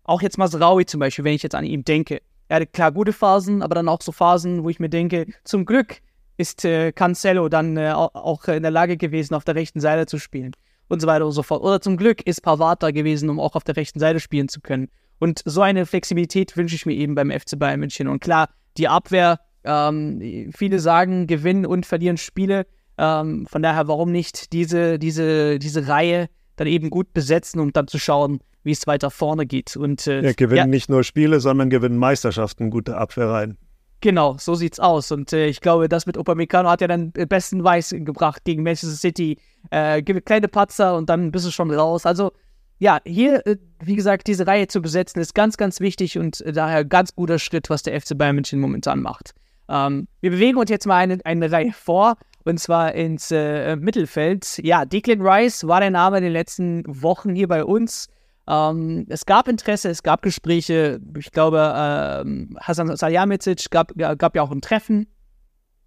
auch 0.03 0.22
jetzt 0.22 0.38
Masraui 0.38 0.86
zum 0.86 1.00
Beispiel, 1.00 1.25
wenn 1.25 1.34
ich 1.34 1.43
jetzt 1.43 1.55
an 1.55 1.65
ihn 1.65 1.84
denke. 1.84 2.22
Er 2.48 2.55
hatte 2.55 2.67
klar 2.67 2.91
gute 2.91 3.13
Phasen, 3.13 3.62
aber 3.62 3.75
dann 3.75 3.89
auch 3.89 4.01
so 4.01 4.12
Phasen, 4.12 4.63
wo 4.63 4.69
ich 4.69 4.79
mir 4.79 4.89
denke, 4.89 5.27
zum 5.43 5.65
Glück 5.65 5.98
ist 6.38 6.63
äh, 6.65 6.91
Cancelo 6.91 7.50
dann 7.50 7.77
äh, 7.77 7.91
auch 7.91 8.48
in 8.48 8.63
der 8.63 8.72
Lage 8.72 8.96
gewesen, 8.96 9.34
auf 9.34 9.43
der 9.43 9.55
rechten 9.55 9.81
Seite 9.81 10.05
zu 10.05 10.17
spielen 10.17 10.53
und 10.88 11.01
so 11.01 11.07
weiter 11.07 11.25
und 11.25 11.31
so 11.31 11.43
fort. 11.43 11.62
Oder 11.62 11.81
zum 11.81 11.98
Glück 11.98 12.25
ist 12.25 12.41
Pavard 12.41 12.81
da 12.81 12.91
gewesen, 12.91 13.29
um 13.29 13.39
auch 13.39 13.55
auf 13.55 13.63
der 13.63 13.75
rechten 13.75 14.00
Seite 14.00 14.19
spielen 14.19 14.48
zu 14.48 14.62
können. 14.62 14.89
Und 15.19 15.41
so 15.46 15.62
eine 15.62 15.86
Flexibilität 15.86 16.55
wünsche 16.55 16.75
ich 16.75 16.86
mir 16.86 16.93
eben 16.93 17.15
beim 17.15 17.31
FC 17.31 17.57
Bayern 17.57 17.79
München. 17.79 18.07
Und 18.07 18.19
klar, 18.19 18.50
die 18.77 18.88
Abwehr, 18.88 19.39
ähm, 19.63 20.51
viele 20.55 20.79
sagen, 20.79 21.27
gewinnen 21.27 21.65
und 21.65 21.86
verlieren 21.86 22.17
Spiele. 22.17 22.67
Ähm, 22.98 23.46
von 23.48 23.62
daher, 23.62 23.88
warum 23.88 24.12
nicht 24.12 24.54
diese, 24.54 25.00
diese, 25.00 25.60
diese 25.60 25.88
Reihe 25.88 26.30
dann 26.56 26.68
eben 26.68 26.89
gut 26.89 27.13
besetzen, 27.13 27.60
um 27.60 27.72
dann 27.72 27.88
zu 27.88 28.00
schauen, 28.00 28.39
wie 28.63 28.72
es 28.72 28.88
weiter 28.88 29.12
vorne 29.12 29.46
geht. 29.46 29.77
Und, 29.77 30.08
äh, 30.08 30.22
ja, 30.22 30.34
gewinnen 30.34 30.58
ja. 30.58 30.66
nicht 30.66 30.89
nur 30.89 31.04
Spiele, 31.04 31.39
sondern 31.39 31.70
gewinnen 31.70 31.98
Meisterschaften, 31.98 32.70
gute 32.70 32.98
Abwehrreihen. 32.98 33.58
Genau, 34.01 34.36
so 34.39 34.54
sieht's 34.56 34.80
aus. 34.80 35.12
Und 35.12 35.34
äh, 35.34 35.48
ich 35.48 35.62
glaube, 35.62 35.89
das 35.89 36.06
mit 36.06 36.18
Upamecano 36.18 36.70
hat 36.70 36.82
ja 36.82 36.88
dann 36.88 37.12
besten 37.12 37.63
Weiß 37.63 37.96
gebracht 37.98 38.44
gegen 38.44 38.63
Manchester 38.63 38.96
City. 38.96 39.39
Äh, 39.72 40.01
kleine 40.01 40.48
Patzer 40.48 40.96
und 40.96 41.10
dann 41.10 41.32
bist 41.32 41.46
du 41.46 41.51
schon 41.51 41.72
raus. 41.72 42.06
Also 42.06 42.32
ja, 42.80 43.00
hier, 43.06 43.46
äh, 43.48 43.58
wie 43.84 43.96
gesagt, 43.96 44.27
diese 44.27 44.46
Reihe 44.46 44.68
zu 44.68 44.82
besetzen, 44.82 45.20
ist 45.20 45.34
ganz, 45.34 45.58
ganz 45.58 45.80
wichtig 45.80 46.18
und 46.20 46.42
äh, 46.42 46.51
daher 46.51 46.86
ganz 46.86 47.16
guter 47.16 47.39
Schritt, 47.39 47.70
was 47.70 47.84
der 47.84 48.00
FC 48.00 48.16
Bayern 48.18 48.36
München 48.36 48.60
momentan 48.60 49.01
macht. 49.01 49.34
Ähm, 49.68 50.08
wir 50.22 50.32
bewegen 50.32 50.58
uns 50.58 50.70
jetzt 50.70 50.86
mal 50.86 50.98
eine, 50.98 51.18
eine 51.24 51.51
Reihe 51.51 51.74
vor 51.74 52.18
und 52.48 52.60
zwar 52.60 52.96
ins 52.96 53.32
äh, 53.32 53.75
Mittelfeld. 53.75 54.60
Ja, 54.63 54.86
Declan 54.86 55.22
Rice 55.22 55.68
war 55.68 55.80
der 55.80 55.92
Name 55.92 56.18
in 56.18 56.24
den 56.24 56.34
letzten 56.34 56.84
Wochen 56.88 57.36
hier 57.36 57.48
bei 57.48 57.63
uns. 57.63 58.08
Ähm, 58.48 59.06
es 59.10 59.25
gab 59.25 59.48
Interesse, 59.48 59.89
es 59.89 60.04
gab 60.04 60.22
Gespräche. 60.22 61.00
Ich 61.18 61.32
glaube, 61.32 61.74
ähm, 61.75 62.58
Hasan 62.62 62.96
Salihamidzic 62.96 63.70
gab, 63.70 63.92
gab 63.96 64.36
ja 64.36 64.42
auch 64.42 64.51
ein 64.51 64.62
Treffen, 64.62 65.08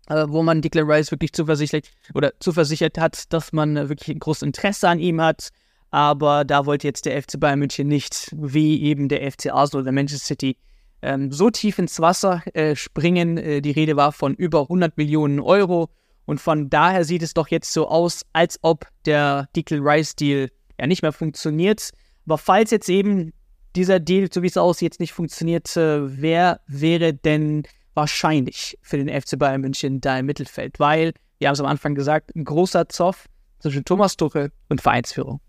äh, 0.09 0.27
wo 0.29 0.43
man 0.43 0.61
Declan 0.61 0.91
Rice 0.91 1.11
wirklich 1.11 1.33
zuversichtlich 1.33 1.91
oder 2.15 2.33
zuversichert 2.41 2.99
hat, 2.99 3.33
dass 3.33 3.53
man 3.53 3.77
äh, 3.77 3.89
wirklich 3.89 4.15
ein 4.15 4.21
großes 4.21 4.43
Interesse 4.43 4.89
an 4.89 4.99
ihm 4.99 5.21
hat. 5.21 5.49
Aber 5.91 6.45
da 6.45 6.67
wollte 6.67 6.87
jetzt 6.87 7.07
der 7.07 7.21
FC 7.21 7.41
Bayern 7.41 7.59
München 7.59 7.89
nicht, 7.89 8.31
wie 8.37 8.83
eben 8.83 9.09
der 9.09 9.29
FC 9.33 9.51
Arsenal 9.51 9.83
oder 9.83 9.93
Manchester 9.93 10.27
City, 10.27 10.57
ähm, 11.03 11.33
so 11.33 11.51
tief 11.51 11.79
ins 11.79 11.99
Wasser 12.01 12.43
äh, 12.53 12.77
springen. 12.77 13.39
Äh, 13.39 13.63
die 13.63 13.73
Rede 13.73 13.97
war 13.97 14.13
von 14.13 14.35
über 14.35 14.63
100 14.63 14.99
Millionen 14.99 15.41
Euro. 15.41 15.89
Und 16.31 16.41
von 16.41 16.71
daher 16.71 17.05
sieht 17.05 17.25
es 17.25 17.35
doch 17.35 17.49
jetzt 17.49 17.73
so 17.73 17.89
aus, 17.89 18.25
als 18.33 18.57
ob 18.63 18.87
der 19.05 19.49
Declan 19.57 19.83
Rice-Deal 19.83 20.49
ja 20.79 20.87
nicht 20.87 21.03
mehr 21.03 21.11
funktioniert. 21.11 21.91
Aber 22.25 22.39
falls 22.39 22.71
jetzt 22.71 22.89
eben 22.89 23.33
dieser 23.75 23.99
Deal, 23.99 24.29
so 24.33 24.41
wie 24.41 24.47
es 24.47 24.57
aussieht, 24.57 24.93
jetzt 24.93 25.01
nicht 25.01 25.13
funktioniert, 25.13 25.77
äh, 25.77 26.21
wer 26.23 26.61
wäre 26.69 27.15
denn 27.15 27.65
wahrscheinlich 27.95 28.79
für 28.81 28.97
den 28.97 29.09
FC 29.09 29.41
Bayern 29.41 29.61
München 29.63 30.01
da 30.01 30.21
im 30.21 30.27
Mittelfeld? 30.27 30.79
Weil, 30.79 31.15
wir 31.41 31.49
haben 31.49 31.55
es 31.55 31.61
am 31.61 31.67
Anfang 31.67 31.97
gesagt, 31.97 32.33
ein 32.37 32.45
großer 32.45 32.89
Zoff 32.89 33.27
zwischen 33.59 33.85
Thomas 33.85 34.17
Tuchel 34.17 34.53
und 34.69 34.81
Vereinsführung. 34.81 35.41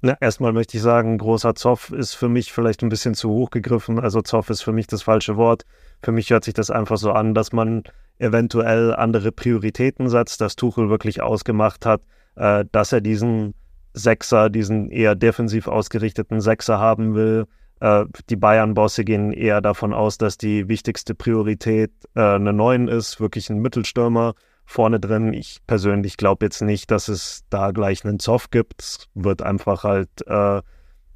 Na, 0.00 0.16
erstmal 0.20 0.52
möchte 0.52 0.76
ich 0.76 0.82
sagen, 0.82 1.18
großer 1.18 1.56
Zoff 1.56 1.90
ist 1.90 2.14
für 2.14 2.28
mich 2.28 2.52
vielleicht 2.52 2.82
ein 2.82 2.88
bisschen 2.88 3.14
zu 3.14 3.30
hoch 3.30 3.50
gegriffen. 3.50 3.98
Also 3.98 4.22
Zoff 4.22 4.48
ist 4.48 4.62
für 4.62 4.72
mich 4.72 4.86
das 4.86 5.02
falsche 5.02 5.36
Wort. 5.36 5.64
Für 6.02 6.12
mich 6.12 6.30
hört 6.30 6.44
sich 6.44 6.54
das 6.54 6.70
einfach 6.70 6.98
so 6.98 7.10
an, 7.10 7.34
dass 7.34 7.52
man 7.52 7.82
eventuell 8.18 8.94
andere 8.94 9.32
Prioritäten 9.32 10.08
setzt, 10.08 10.40
dass 10.40 10.54
Tuchel 10.54 10.88
wirklich 10.88 11.20
ausgemacht 11.20 11.84
hat, 11.84 12.02
äh, 12.36 12.64
dass 12.70 12.92
er 12.92 13.00
diesen 13.00 13.54
Sechser, 13.92 14.50
diesen 14.50 14.90
eher 14.90 15.16
defensiv 15.16 15.66
ausgerichteten 15.66 16.40
Sechser 16.40 16.78
haben 16.78 17.16
will. 17.16 17.46
Äh, 17.80 18.04
die 18.30 18.36
Bayern-Bosse 18.36 19.04
gehen 19.04 19.32
eher 19.32 19.60
davon 19.60 19.92
aus, 19.92 20.16
dass 20.16 20.38
die 20.38 20.68
wichtigste 20.68 21.16
Priorität 21.16 21.90
äh, 22.14 22.20
eine 22.20 22.52
Neun 22.52 22.86
ist, 22.86 23.20
wirklich 23.20 23.50
ein 23.50 23.58
Mittelstürmer 23.58 24.34
vorne 24.68 25.00
drin. 25.00 25.32
Ich 25.32 25.60
persönlich 25.66 26.18
glaube 26.18 26.44
jetzt 26.44 26.60
nicht, 26.60 26.90
dass 26.90 27.08
es 27.08 27.42
da 27.48 27.70
gleich 27.70 28.04
einen 28.04 28.20
Zoff 28.20 28.50
gibt. 28.50 28.82
Es 28.82 29.08
wird 29.14 29.40
einfach 29.40 29.82
halt 29.82 30.10
äh, 30.26 30.60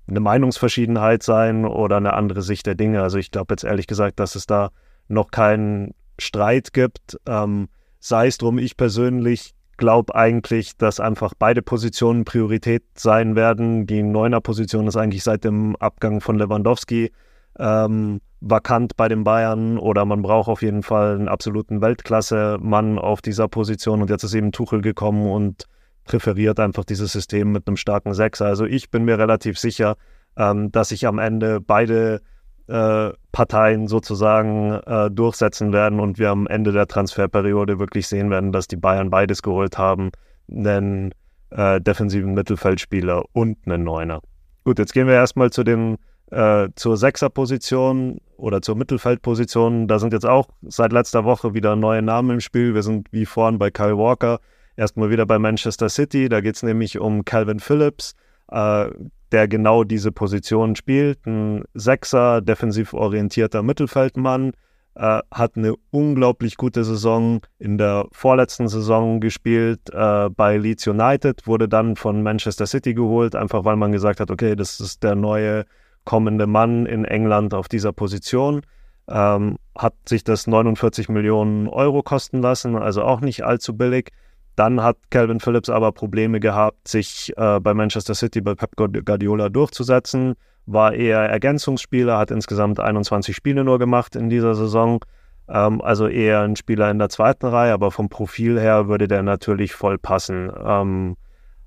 eine 0.09 0.21
Meinungsverschiedenheit 0.21 1.23
sein 1.23 1.67
oder 1.67 1.99
eine 1.99 2.15
andere 2.15 2.41
Sicht 2.41 2.65
der 2.67 2.75
Dinge. 2.75 3.03
Also 3.03 3.19
ich 3.19 3.31
glaube 3.31 3.53
jetzt 3.53 3.65
ehrlich 3.65 3.87
gesagt, 3.87 4.21
dass 4.21 4.37
es 4.37 4.47
da 4.47 4.71
noch 5.07 5.31
keinen 5.31 5.95
Streit 6.19 6.73
gibt. 6.73 7.21
Ähm, 7.27 7.69
sei 8.01 8.27
es 8.27 8.39
drum, 8.39 8.57
ich 8.57 8.79
persönlich 8.79 9.55
glaube 9.77 10.15
eigentlich, 10.15 10.79
dass 10.79 10.99
einfach 10.99 11.35
beide 11.39 11.61
Positionen 11.61 12.25
Priorität 12.25 12.85
sein 12.95 13.37
werden. 13.37 13.87
Die 13.87 14.03
Neuner-Position 14.03 14.87
ist 14.87 14.97
eigentlich 14.97 15.25
seit 15.25 15.45
dem 15.45 15.77
Abgang 15.77 16.23
von 16.23 16.39
Lewandowski 16.39 17.13
ähm, 17.59 18.21
vakant 18.41 18.97
bei 18.97 19.09
den 19.09 19.25
Bayern 19.25 19.79
oder 19.79 20.05
man 20.05 20.23
braucht 20.23 20.49
auf 20.49 20.63
jeden 20.63 20.83
Fall 20.83 21.15
einen 21.15 21.29
absoluten 21.29 21.81
Weltklasse-Mann 21.81 22.99
auf 22.99 23.23
dieser 23.23 23.49
Position 23.49 24.03
und 24.03 24.11
jetzt 24.11 24.25
ist 24.25 24.35
eben 24.35 24.53
Tuchel 24.53 24.81
gekommen 24.81 25.31
und 25.31 25.67
präferiert 26.05 26.59
einfach 26.59 26.85
dieses 26.85 27.13
System 27.13 27.53
mit 27.53 27.69
einem 27.69 27.77
starken 27.77 28.15
Sechser. 28.15 28.47
Also 28.47 28.65
ich 28.65 28.91
bin 28.91 29.05
mir 29.05 29.19
relativ 29.19 29.59
sicher, 29.59 29.97
ähm, 30.37 30.73
dass 30.73 30.89
sich 30.89 31.07
am 31.07 31.19
Ende 31.19 31.61
beide 31.61 32.21
äh, 32.67 33.11
Parteien 33.33 33.87
sozusagen 33.87 34.73
äh, 34.87 35.11
durchsetzen 35.11 35.73
werden 35.73 36.01
und 36.01 36.19
wir 36.19 36.31
am 36.31 36.47
Ende 36.47 36.73
der 36.73 36.87
Transferperiode 36.87 37.79
wirklich 37.79 38.09
sehen 38.09 38.31
werden, 38.31 38.53
dass 38.53 38.67
die 38.67 38.77
Bayern 38.77 39.11
beides 39.11 39.43
geholt 39.43 39.79
haben, 39.79 40.11
einen 40.51 41.13
äh, 41.51 41.81
defensiven 41.81 42.35
Mittelfeldspieler 42.35 43.25
und 43.33 43.59
einen 43.67 43.85
Neuner. 43.85 44.21
Gut, 44.65 44.79
jetzt 44.79 44.93
gehen 44.93 45.07
wir 45.07 45.15
erstmal 45.15 45.51
zu 45.51 45.65
den 45.65 45.99
äh, 46.33 46.69
zur 46.75 46.97
Sechserposition 46.97 48.21
oder 48.37 48.63
zur 48.63 48.77
Mittelfeldposition. 48.77 49.87
Da 49.87 49.99
sind 49.99 50.13
jetzt 50.13 50.27
auch 50.27 50.49
seit 50.63 50.93
letzter 50.93 51.25
Woche 51.25 51.55
wieder 51.55 51.77
neue 51.77 52.03
Namen 52.03 52.31
im 52.31 52.41
Spiel. 52.41 52.75
Wir 52.75 52.83
sind 52.83 53.09
wie 53.13 53.27
vorhin 53.27 53.59
bei 53.59 53.71
Kyle 53.71 53.99
Walker, 53.99 54.41
erstmal 54.77 55.11
wieder 55.11 55.27
bei 55.27 55.39
Manchester 55.39 55.89
City. 55.89 56.29
Da 56.29 56.41
geht 56.41 56.57
es 56.57 56.63
nämlich 56.63 56.99
um 56.99 57.25
Calvin 57.25 57.61
Phillips. 57.61 58.15
Äh, 58.51 58.91
der 59.33 59.49
genau 59.49 59.83
diese 59.83 60.13
Position 60.13 60.77
spielt. 60.77 61.27
Ein 61.27 61.65
Sechser, 61.75 62.43
defensiv 62.43 62.93
orientierter 62.93 63.63
Mittelfeldmann, 63.63 64.53
äh, 64.95 65.21
hat 65.31 65.57
eine 65.57 65.75
unglaublich 65.91 66.57
gute 66.59 66.85
Saison 66.85 67.41
in 67.59 67.79
der 67.79 68.07
vorletzten 68.13 68.69
Saison 68.69 69.21
gespielt 69.21 69.81
äh, 69.91 70.29
bei 70.29 70.59
Leeds 70.59 70.87
United, 70.87 71.47
wurde 71.47 71.67
dann 71.67 71.97
von 71.97 72.23
Manchester 72.23 72.67
City 72.67 72.93
geholt, 72.93 73.35
einfach 73.35 73.65
weil 73.65 73.77
man 73.77 73.93
gesagt 73.93 74.21
hat, 74.21 74.31
okay, 74.31 74.55
das 74.55 74.81
ist 74.81 75.03
der 75.03 75.15
neue 75.15 75.65
kommende 76.05 76.47
Mann 76.47 76.87
in 76.87 77.05
England 77.05 77.55
auf 77.55 77.69
dieser 77.69 77.93
Position. 77.93 78.63
Ähm, 79.09 79.59
hat 79.77 79.95
sich 80.07 80.25
das 80.25 80.47
49 80.47 81.09
Millionen 81.09 81.69
Euro 81.69 82.03
kosten 82.03 82.41
lassen, 82.41 82.77
also 82.77 83.03
auch 83.03 83.21
nicht 83.21 83.45
allzu 83.45 83.77
billig. 83.77 84.11
Dann 84.55 84.83
hat 84.83 84.97
Calvin 85.11 85.41
Phillips 85.41 85.71
aber 85.71 85.93
Probleme 85.93 86.39
gehabt, 86.39 86.87
sich 86.87 87.33
äh, 87.37 87.59
bei 87.59 87.75
Manchester 87.75 88.15
City 88.15 88.41
bei 88.41 88.55
Pep 88.55 88.77
Guardiola 88.77 89.49
durchzusetzen. 89.49 90.35
War 90.67 90.93
eher 90.93 91.21
Ergänzungsspieler, 91.21 92.19
hat 92.19 92.31
insgesamt 92.31 92.79
21 92.79 93.35
Spiele 93.35 93.65
nur 93.65 93.79
gemacht 93.79 94.15
in 94.15 94.29
dieser 94.29 94.55
Saison. 94.55 95.05
Ähm, 95.49 95.81
also 95.81 96.07
eher 96.07 96.43
ein 96.43 96.57
Spieler 96.57 96.91
in 96.91 96.99
der 96.99 97.09
zweiten 97.09 97.47
Reihe, 97.47 97.73
aber 97.73 97.91
vom 97.91 98.09
Profil 98.09 98.61
her 98.61 98.89
würde 98.89 99.09
der 99.09 99.23
natürlich 99.23 99.75
voll 99.75 99.99
passen. 99.99 100.53
Ähm, 100.65 101.17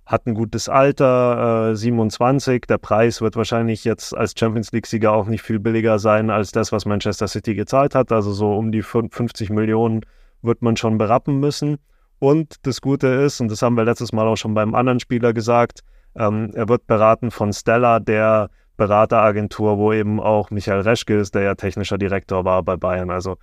hat 0.05 0.27
ein 0.27 0.35
gutes 0.35 0.69
Alter, 0.69 1.71
äh, 1.71 1.75
27. 1.75 2.67
Der 2.67 2.77
Preis 2.77 3.21
wird 3.21 3.35
wahrscheinlich 3.35 3.83
jetzt 3.83 4.15
als 4.15 4.33
Champions 4.37 4.71
League-Sieger 4.71 5.11
auch 5.11 5.25
nicht 5.25 5.41
viel 5.41 5.59
billiger 5.59 5.97
sein 5.97 6.29
als 6.29 6.51
das, 6.51 6.71
was 6.71 6.85
Manchester 6.85 7.27
City 7.27 7.55
gezahlt 7.55 7.95
hat. 7.95 8.11
Also 8.11 8.31
so 8.31 8.53
um 8.53 8.71
die 8.71 8.83
50 8.83 9.49
Millionen 9.49 10.01
wird 10.43 10.61
man 10.61 10.77
schon 10.77 10.97
berappen 10.97 11.39
müssen. 11.39 11.77
Und 12.19 12.65
das 12.67 12.81
Gute 12.81 13.07
ist, 13.07 13.41
und 13.41 13.49
das 13.49 13.61
haben 13.61 13.75
wir 13.75 13.83
letztes 13.83 14.13
Mal 14.13 14.27
auch 14.27 14.37
schon 14.37 14.53
beim 14.53 14.75
anderen 14.75 14.99
Spieler 14.99 15.33
gesagt, 15.33 15.81
ähm, 16.15 16.51
er 16.53 16.69
wird 16.69 16.87
beraten 16.87 17.31
von 17.31 17.51
Stella, 17.51 17.99
der 17.99 18.49
Berateragentur, 18.77 19.77
wo 19.77 19.91
eben 19.91 20.19
auch 20.19 20.51
Michael 20.51 20.81
Reschke 20.81 21.17
ist, 21.17 21.33
der 21.33 21.43
ja 21.43 21.55
technischer 21.55 21.97
Direktor 21.97 22.45
war 22.45 22.61
bei 22.63 22.77
Bayern. 22.77 23.09
Also 23.09 23.37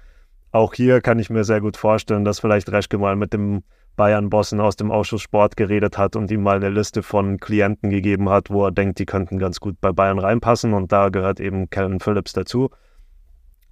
auch 0.52 0.74
hier 0.74 1.00
kann 1.00 1.18
ich 1.18 1.30
mir 1.30 1.44
sehr 1.44 1.60
gut 1.60 1.76
vorstellen, 1.76 2.24
dass 2.24 2.40
vielleicht 2.40 2.70
Reschke 2.70 2.98
mal 2.98 3.16
mit 3.16 3.32
dem 3.32 3.62
Bayern-Bossen 3.96 4.60
aus 4.60 4.76
dem 4.76 4.90
Ausschuss 4.90 5.22
Sport 5.22 5.56
geredet 5.56 5.98
hat 5.98 6.16
und 6.16 6.30
ihm 6.30 6.42
mal 6.42 6.56
eine 6.56 6.70
Liste 6.70 7.02
von 7.02 7.38
Klienten 7.38 7.90
gegeben 7.90 8.28
hat, 8.28 8.50
wo 8.50 8.66
er 8.66 8.72
denkt, 8.72 8.98
die 8.98 9.06
könnten 9.06 9.38
ganz 9.38 9.60
gut 9.60 9.80
bei 9.80 9.92
Bayern 9.92 10.18
reinpassen. 10.18 10.72
Und 10.72 10.92
da 10.92 11.08
gehört 11.08 11.40
eben 11.40 11.70
Calvin 11.70 12.00
Phillips 12.00 12.32
dazu. 12.32 12.70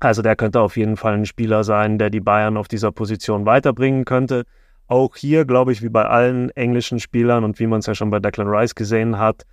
Also 0.01 0.23
der 0.23 0.37
könnte 0.37 0.61
auf 0.61 0.77
jeden 0.77 0.97
Fall 0.97 1.15
ein 1.15 1.27
Spieler 1.27 1.65
sein, 1.65 1.99
der 1.99 2.11
die 2.11 2.21
Bayern 2.21 2.57
auf 2.57 2.69
dieser 2.69 2.91
Position 2.93 3.45
weiterbringen 3.45 4.05
könnte. 4.05 4.45
Auch 4.87 5.15
hier, 5.17 5.45
glaube 5.45 5.73
ich, 5.73 5.83
wie 5.83 5.89
bei 5.89 6.05
allen 6.05 6.51
englischen 6.51 7.01
Spielern 7.01 7.45
und 7.45 7.59
wie 7.59 7.67
man 7.67 7.81
es 7.81 7.87
ja 7.87 7.95
schon 7.95 8.11
bei 8.11 8.19
Declan 8.19 8.49
Rice 8.49 8.75
gesehen 8.75 9.19
hat, 9.19 9.45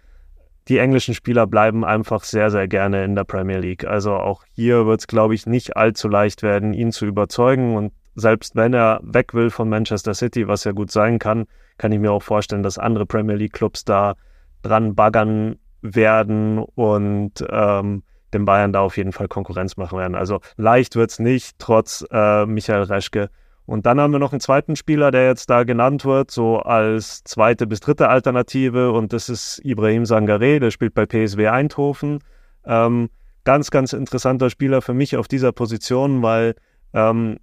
die 0.67 0.79
englischen 0.79 1.13
Spieler 1.13 1.47
bleiben 1.47 1.86
einfach 1.86 2.24
sehr, 2.24 2.50
sehr 2.50 2.67
gerne 2.67 3.05
in 3.05 3.15
der 3.15 3.24
Premier 3.24 3.59
League. 3.59 3.86
Also 3.86 4.13
auch 4.13 4.43
hier 4.51 4.86
wird 4.86 5.00
es, 5.00 5.07
glaube 5.07 5.33
ich, 5.33 5.45
nicht 5.45 5.77
allzu 5.77 6.09
leicht 6.09 6.43
werden, 6.43 6.74
ihn 6.74 6.91
zu 6.91 7.05
überzeugen. 7.05 7.75
Und 7.75 7.93
selbst 8.17 8.55
wenn 8.55 8.74
er 8.74 9.00
weg 9.03 9.33
will 9.33 9.50
von 9.51 9.69
Manchester 9.69 10.13
City, 10.13 10.47
was 10.47 10.63
ja 10.63 10.71
gut 10.71 10.91
sein 10.91 11.19
kann, 11.19 11.45
kann 11.77 11.91
ich 11.91 12.00
mir 12.00 12.12
auch 12.12 12.24
vorstellen, 12.24 12.63
dass 12.63 12.79
andere 12.79 13.05
Premier 13.05 13.36
League 13.36 13.53
Clubs 13.53 13.86
da 13.86 14.15
dran 14.63 14.95
baggern 14.95 15.57
werden 15.81 16.57
und 16.57 17.33
ähm, 17.50 18.03
den 18.33 18.45
Bayern 18.45 18.74
da 18.74 18.81
auf 18.81 18.97
jeden 18.97 19.13
Fall 19.13 19.27
Konkurrenz 19.27 19.77
machen 19.77 20.00
werden. 20.00 20.15
Also 20.15 20.39
leicht 20.57 20.95
wird 20.95 21.12
es 21.12 21.19
nicht, 21.19 21.59
trotz 21.59 22.03
äh, 22.12 22.45
Michael 22.45 22.83
Reschke. 22.83 23.29
Und 23.67 23.86
dann 23.86 24.00
haben 24.00 24.12
wir 24.12 24.19
noch 24.19 24.31
einen 24.31 24.39
zweiten 24.39 24.75
Spieler, 24.75 25.12
der 25.12 25.27
jetzt 25.27 25.50
da 25.50 25.63
genannt 25.63 26.03
wird, 26.03 26.31
so 26.31 26.59
als 26.59 27.24
zweite 27.24 27.67
bis 27.67 27.81
dritte 27.81 28.09
Alternative. 28.09 28.91
Und 28.91 29.13
das 29.13 29.29
ist 29.29 29.62
Ibrahim 29.63 30.03
Sangaré, 30.03 30.59
der 30.59 30.71
spielt 30.71 30.93
bei 30.93 31.05
PSW 31.05 31.50
Eindhoven. 31.50 32.19
Ähm, 32.65 33.09
ganz, 33.43 33.69
ganz 33.69 33.93
interessanter 33.93 34.50
Spieler 34.50 34.81
für 34.81 34.93
mich 34.93 35.17
auf 35.17 35.27
dieser 35.27 35.51
Position, 35.51 36.24
weil 36.24 36.55
ähm, 36.93 37.38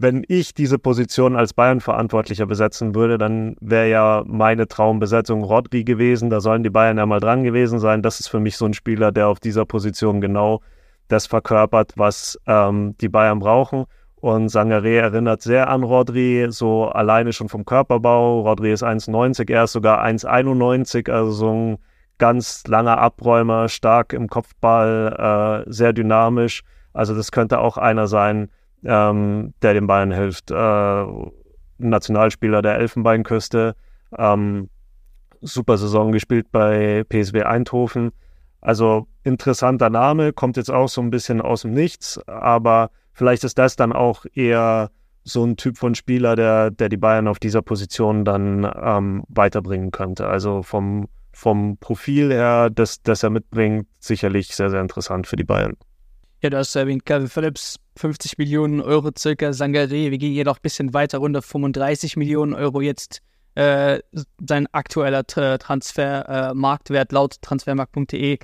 wenn 0.00 0.24
ich 0.28 0.54
diese 0.54 0.78
Position 0.78 1.36
als 1.36 1.52
Bayern-Verantwortlicher 1.52 2.46
besetzen 2.46 2.94
würde, 2.94 3.18
dann 3.18 3.54
wäre 3.60 3.90
ja 3.90 4.24
meine 4.26 4.66
Traumbesetzung 4.66 5.44
Rodri 5.44 5.84
gewesen. 5.84 6.30
Da 6.30 6.40
sollen 6.40 6.62
die 6.62 6.70
Bayern 6.70 6.96
ja 6.96 7.04
mal 7.04 7.20
dran 7.20 7.44
gewesen 7.44 7.78
sein. 7.80 8.00
Das 8.00 8.18
ist 8.18 8.28
für 8.28 8.40
mich 8.40 8.56
so 8.56 8.64
ein 8.64 8.72
Spieler, 8.72 9.12
der 9.12 9.28
auf 9.28 9.40
dieser 9.40 9.66
Position 9.66 10.22
genau 10.22 10.62
das 11.08 11.26
verkörpert, 11.26 11.92
was 11.96 12.40
ähm, 12.46 12.96
die 13.02 13.10
Bayern 13.10 13.40
brauchen. 13.40 13.84
Und 14.16 14.48
Sangaré 14.48 15.00
erinnert 15.00 15.42
sehr 15.42 15.68
an 15.68 15.82
Rodri, 15.82 16.46
so 16.48 16.86
alleine 16.86 17.34
schon 17.34 17.50
vom 17.50 17.66
Körperbau. 17.66 18.40
Rodri 18.40 18.72
ist 18.72 18.82
1,90, 18.82 19.52
er 19.52 19.64
ist 19.64 19.72
sogar 19.72 20.02
1,91, 20.02 21.10
also 21.10 21.30
so 21.30 21.52
ein 21.52 21.78
ganz 22.16 22.66
langer 22.66 22.96
Abräumer, 22.96 23.68
stark 23.68 24.14
im 24.14 24.28
Kopfball, 24.28 25.64
äh, 25.66 25.70
sehr 25.70 25.92
dynamisch. 25.92 26.62
Also 26.94 27.14
das 27.14 27.32
könnte 27.32 27.58
auch 27.58 27.76
einer 27.76 28.06
sein, 28.06 28.48
ähm, 28.84 29.54
der 29.62 29.74
den 29.74 29.86
Bayern 29.86 30.12
hilft. 30.12 30.50
Äh, 30.50 31.04
Nationalspieler 31.78 32.62
der 32.62 32.76
Elfenbeinküste, 32.76 33.74
ähm, 34.16 34.68
super 35.40 35.78
Saison 35.78 36.12
gespielt 36.12 36.48
bei 36.52 37.04
PSW 37.08 37.42
Eindhoven. 37.42 38.12
Also 38.60 39.06
interessanter 39.24 39.88
Name, 39.88 40.32
kommt 40.32 40.56
jetzt 40.56 40.70
auch 40.70 40.88
so 40.88 41.00
ein 41.00 41.10
bisschen 41.10 41.40
aus 41.40 41.62
dem 41.62 41.72
Nichts, 41.72 42.20
aber 42.28 42.90
vielleicht 43.12 43.44
ist 43.44 43.58
das 43.58 43.76
dann 43.76 43.92
auch 43.92 44.26
eher 44.34 44.90
so 45.24 45.44
ein 45.44 45.56
Typ 45.56 45.78
von 45.78 45.94
Spieler, 45.94 46.36
der, 46.36 46.70
der 46.70 46.88
die 46.88 46.96
Bayern 46.96 47.28
auf 47.28 47.38
dieser 47.38 47.62
Position 47.62 48.24
dann 48.24 48.70
ähm, 48.82 49.24
weiterbringen 49.28 49.90
könnte. 49.90 50.26
Also 50.26 50.62
vom, 50.62 51.08
vom 51.32 51.76
Profil 51.78 52.32
her, 52.32 52.70
das, 52.70 53.02
das 53.02 53.22
er 53.22 53.30
mitbringt, 53.30 53.86
sicherlich 53.98 54.54
sehr, 54.54 54.70
sehr 54.70 54.80
interessant 54.80 55.26
für 55.26 55.36
die 55.36 55.44
Bayern. 55.44 55.74
Ja, 56.42 56.50
du 56.50 56.56
hast 56.56 56.74
erwähnt, 56.74 57.04
Calvin 57.04 57.28
Phillips, 57.28 57.76
50 58.00 58.38
Millionen 58.38 58.80
Euro 58.80 59.10
circa, 59.16 59.50
Sangaré, 59.50 60.10
wir 60.10 60.18
gehen 60.18 60.32
jedoch 60.32 60.56
ein 60.56 60.62
bisschen 60.62 60.94
weiter 60.94 61.18
runter, 61.18 61.42
35 61.42 62.16
Millionen 62.16 62.54
Euro 62.54 62.80
jetzt 62.80 63.20
äh, 63.54 64.00
sein 64.46 64.66
aktueller 64.72 65.26
Transfer, 65.26 66.52
äh, 66.52 67.04
laut 67.10 67.42
transfermarkt.de. 67.42 68.38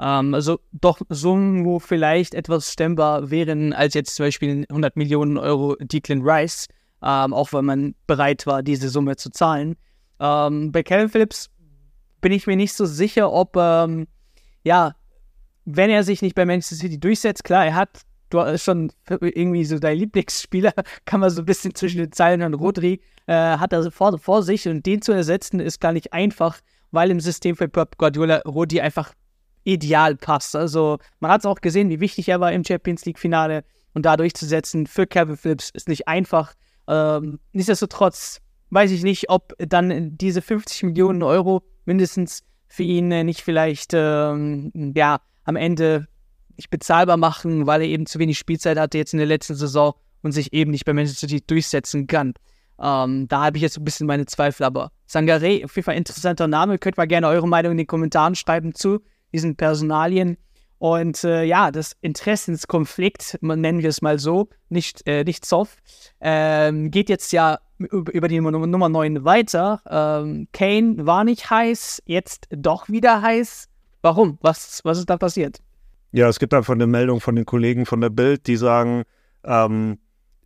Ähm, 0.00 0.34
also 0.34 0.60
doch 0.72 1.00
Summen, 1.08 1.64
wo 1.64 1.78
vielleicht 1.78 2.34
etwas 2.34 2.72
stemmbar 2.72 3.30
wären, 3.30 3.72
als 3.72 3.94
jetzt 3.94 4.14
zum 4.14 4.26
Beispiel 4.26 4.66
100 4.68 4.96
Millionen 4.96 5.38
Euro 5.38 5.76
Declan 5.80 6.20
Rice, 6.22 6.68
ähm, 7.02 7.32
auch 7.32 7.52
wenn 7.52 7.64
man 7.64 7.94
bereit 8.06 8.46
war, 8.46 8.62
diese 8.62 8.88
Summe 8.88 9.16
zu 9.16 9.30
zahlen. 9.30 9.76
Ähm, 10.20 10.70
bei 10.70 10.82
Kevin 10.82 11.08
Phillips 11.08 11.48
bin 12.20 12.32
ich 12.32 12.46
mir 12.46 12.56
nicht 12.56 12.74
so 12.74 12.84
sicher, 12.84 13.32
ob, 13.32 13.56
ähm, 13.56 14.06
ja, 14.64 14.92
wenn 15.64 15.90
er 15.90 16.04
sich 16.04 16.22
nicht 16.22 16.34
bei 16.34 16.44
Manchester 16.44 16.76
City 16.76 16.98
durchsetzt, 16.98 17.44
klar, 17.44 17.66
er 17.66 17.74
hat 17.74 18.02
du 18.30 18.40
hast 18.40 18.64
schon 18.64 18.92
irgendwie 19.08 19.64
so 19.64 19.78
dein 19.78 19.98
Lieblingsspieler, 19.98 20.72
kann 21.04 21.20
man 21.20 21.30
so 21.30 21.42
ein 21.42 21.46
bisschen 21.46 21.74
zwischen 21.74 21.98
den 21.98 22.12
Zeilen 22.12 22.42
und 22.42 22.54
Rodri, 22.54 23.00
äh, 23.26 23.32
hat 23.32 23.72
er 23.72 23.90
vor, 23.90 24.18
vor 24.18 24.42
sich 24.42 24.68
und 24.68 24.84
den 24.86 25.02
zu 25.02 25.12
ersetzen 25.12 25.60
ist 25.60 25.80
gar 25.80 25.92
nicht 25.92 26.12
einfach, 26.12 26.58
weil 26.90 27.10
im 27.10 27.20
System 27.20 27.56
für 27.56 27.68
Pep 27.68 27.98
Guardiola 27.98 28.38
Rodri 28.46 28.80
einfach 28.80 29.12
ideal 29.64 30.16
passt. 30.16 30.56
Also 30.56 30.98
man 31.20 31.30
hat 31.30 31.40
es 31.40 31.46
auch 31.46 31.60
gesehen, 31.60 31.90
wie 31.90 32.00
wichtig 32.00 32.28
er 32.28 32.40
war 32.40 32.52
im 32.52 32.64
Champions 32.64 33.04
League-Finale 33.04 33.64
und 33.94 34.06
da 34.06 34.16
durchzusetzen 34.16 34.86
für 34.86 35.06
Kevin 35.06 35.36
Phillips 35.36 35.70
ist 35.70 35.88
nicht 35.88 36.08
einfach. 36.08 36.54
Ähm, 36.86 37.38
nichtsdestotrotz 37.52 38.40
weiß 38.70 38.90
ich 38.90 39.02
nicht, 39.02 39.28
ob 39.28 39.54
dann 39.58 40.16
diese 40.16 40.40
50 40.40 40.84
Millionen 40.84 41.22
Euro 41.22 41.62
mindestens 41.84 42.44
für 42.68 42.82
ihn 42.82 43.08
nicht 43.08 43.42
vielleicht 43.42 43.92
ähm, 43.94 44.72
ja 44.94 45.20
am 45.44 45.56
Ende 45.56 46.06
nicht 46.58 46.70
bezahlbar 46.70 47.16
machen, 47.16 47.66
weil 47.66 47.80
er 47.80 47.88
eben 47.88 48.06
zu 48.06 48.18
wenig 48.18 48.38
Spielzeit 48.38 48.78
hatte 48.78 48.98
jetzt 48.98 49.14
in 49.14 49.18
der 49.18 49.26
letzten 49.26 49.54
Saison 49.54 49.94
und 50.22 50.32
sich 50.32 50.52
eben 50.52 50.70
nicht 50.70 50.84
bei 50.84 50.92
Manchester 50.92 51.26
City 51.26 51.42
durchsetzen 51.46 52.06
kann. 52.06 52.34
Ähm, 52.80 53.26
da 53.28 53.44
habe 53.44 53.56
ich 53.56 53.62
jetzt 53.62 53.78
ein 53.78 53.84
bisschen 53.84 54.06
meine 54.06 54.26
Zweifel, 54.26 54.64
aber 54.64 54.92
Sangaré, 55.08 55.64
auf 55.64 55.74
jeden 55.74 55.84
Fall 55.84 55.96
interessanter 55.96 56.46
Name. 56.46 56.78
Könnt 56.78 56.96
mal 56.96 57.06
gerne 57.06 57.28
eure 57.28 57.48
Meinung 57.48 57.72
in 57.72 57.78
den 57.78 57.86
Kommentaren 57.86 58.34
schreiben 58.34 58.74
zu 58.74 59.00
diesen 59.32 59.56
Personalien. 59.56 60.36
Und 60.78 61.24
äh, 61.24 61.42
ja, 61.42 61.72
das 61.72 61.96
Interessenskonflikt, 62.02 63.38
nennen 63.40 63.82
wir 63.82 63.88
es 63.88 64.00
mal 64.00 64.20
so, 64.20 64.48
nicht, 64.68 65.06
äh, 65.08 65.24
nicht 65.24 65.44
soft, 65.44 65.78
ähm, 66.20 66.92
geht 66.92 67.08
jetzt 67.08 67.32
ja 67.32 67.58
über 67.78 68.28
die 68.28 68.40
Nummer 68.40 68.88
9 68.88 69.24
weiter. 69.24 69.80
Ähm, 69.88 70.46
Kane 70.52 71.04
war 71.04 71.24
nicht 71.24 71.50
heiß, 71.50 72.02
jetzt 72.06 72.46
doch 72.50 72.88
wieder 72.88 73.22
heiß. 73.22 73.68
Warum? 74.02 74.38
Was, 74.40 74.80
was 74.84 74.98
ist 74.98 75.10
da 75.10 75.16
passiert? 75.16 75.58
Ja, 76.10 76.28
es 76.28 76.38
gibt 76.38 76.54
einfach 76.54 76.74
eine 76.74 76.86
Meldung 76.86 77.20
von 77.20 77.36
den 77.36 77.44
Kollegen 77.44 77.84
von 77.86 78.00
der 78.00 78.10
Bild, 78.10 78.46
die 78.46 78.56
sagen, 78.56 79.02
ähm, 79.44 79.98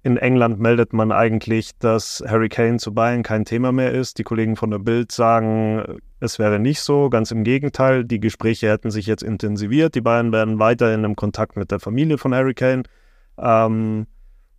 in 0.05 0.16
England 0.16 0.59
meldet 0.59 0.92
man 0.92 1.12
eigentlich, 1.12 1.79
dass 1.79 2.22
Harry 2.27 2.48
Kane 2.48 2.79
zu 2.79 2.92
Bayern 2.92 3.22
kein 3.22 3.44
Thema 3.44 3.70
mehr 3.70 3.92
ist. 3.92 4.18
Die 4.18 4.25
Kollegen 4.25 4.57
von 4.57 4.72
der 4.72 4.81
Bild 4.81 5.12
sagen, 5.12 6.01
es 6.18 6.40
wäre 6.40 6.59
nicht 6.59 6.81
so. 6.81 7.09
Ganz 7.09 7.31
im 7.31 7.44
Gegenteil, 7.44 8.05
die 8.05 8.18
Gespräche 8.18 8.68
hätten 8.68 8.90
sich 8.90 9.07
jetzt 9.07 9.22
intensiviert. 9.22 9.94
Die 9.94 10.01
Bayern 10.01 10.33
werden 10.33 10.59
weiterhin 10.59 11.05
im 11.05 11.14
Kontakt 11.14 11.57
mit 11.57 11.70
der 11.70 11.79
Familie 11.79 12.18
von 12.18 12.35
Harry 12.35 12.55
Kane 12.55 12.83
ähm, 13.38 14.07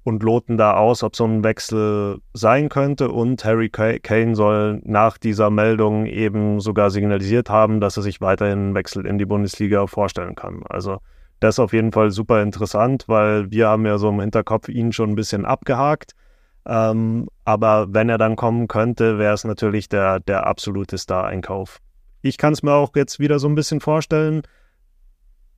und 0.03 0.21
loten 0.21 0.57
da 0.57 0.75
aus, 0.75 1.01
ob 1.03 1.15
so 1.15 1.25
ein 1.25 1.43
Wechsel 1.43 2.19
sein 2.33 2.69
könnte. 2.69 3.09
Und 3.09 3.43
Harry 3.45 3.69
Kane 3.69 4.35
soll 4.35 4.81
nach 4.83 5.17
dieser 5.17 5.49
Meldung 5.49 6.05
eben 6.05 6.59
sogar 6.59 6.91
signalisiert 6.91 7.49
haben, 7.49 7.79
dass 7.79 7.97
er 7.97 8.03
sich 8.03 8.19
weiterhin 8.19 8.59
einen 8.59 8.75
Wechsel 8.75 9.05
in 9.05 9.17
die 9.17 9.25
Bundesliga 9.25 9.87
vorstellen 9.87 10.35
kann. 10.35 10.63
Also 10.69 10.99
das 11.39 11.55
ist 11.55 11.59
auf 11.59 11.73
jeden 11.73 11.91
Fall 11.91 12.11
super 12.11 12.41
interessant, 12.41 13.05
weil 13.07 13.51
wir 13.51 13.67
haben 13.67 13.85
ja 13.85 13.97
so 13.97 14.09
im 14.09 14.19
Hinterkopf 14.19 14.69
ihn 14.69 14.91
schon 14.91 15.11
ein 15.11 15.15
bisschen 15.15 15.45
abgehakt. 15.45 16.13
Ähm, 16.65 17.27
aber 17.43 17.93
wenn 17.93 18.09
er 18.09 18.17
dann 18.17 18.35
kommen 18.35 18.67
könnte, 18.67 19.19
wäre 19.19 19.33
es 19.33 19.43
natürlich 19.43 19.89
der, 19.89 20.19
der 20.21 20.47
absolute 20.47 20.97
Star-Einkauf. 20.97 21.79
Ich 22.21 22.37
kann 22.37 22.53
es 22.53 22.63
mir 22.63 22.73
auch 22.73 22.95
jetzt 22.95 23.19
wieder 23.19 23.39
so 23.39 23.49
ein 23.49 23.55
bisschen 23.55 23.81
vorstellen. 23.81 24.43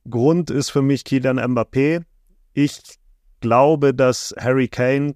Grund 0.08 0.50
ist 0.50 0.70
für 0.70 0.82
mich 0.82 1.04
Kylian 1.04 1.38
Mbappé. 1.38 2.02
Ich 2.52 2.80
glaube, 3.40 3.94
dass 3.94 4.34
Harry 4.38 4.68
Kane 4.68 5.14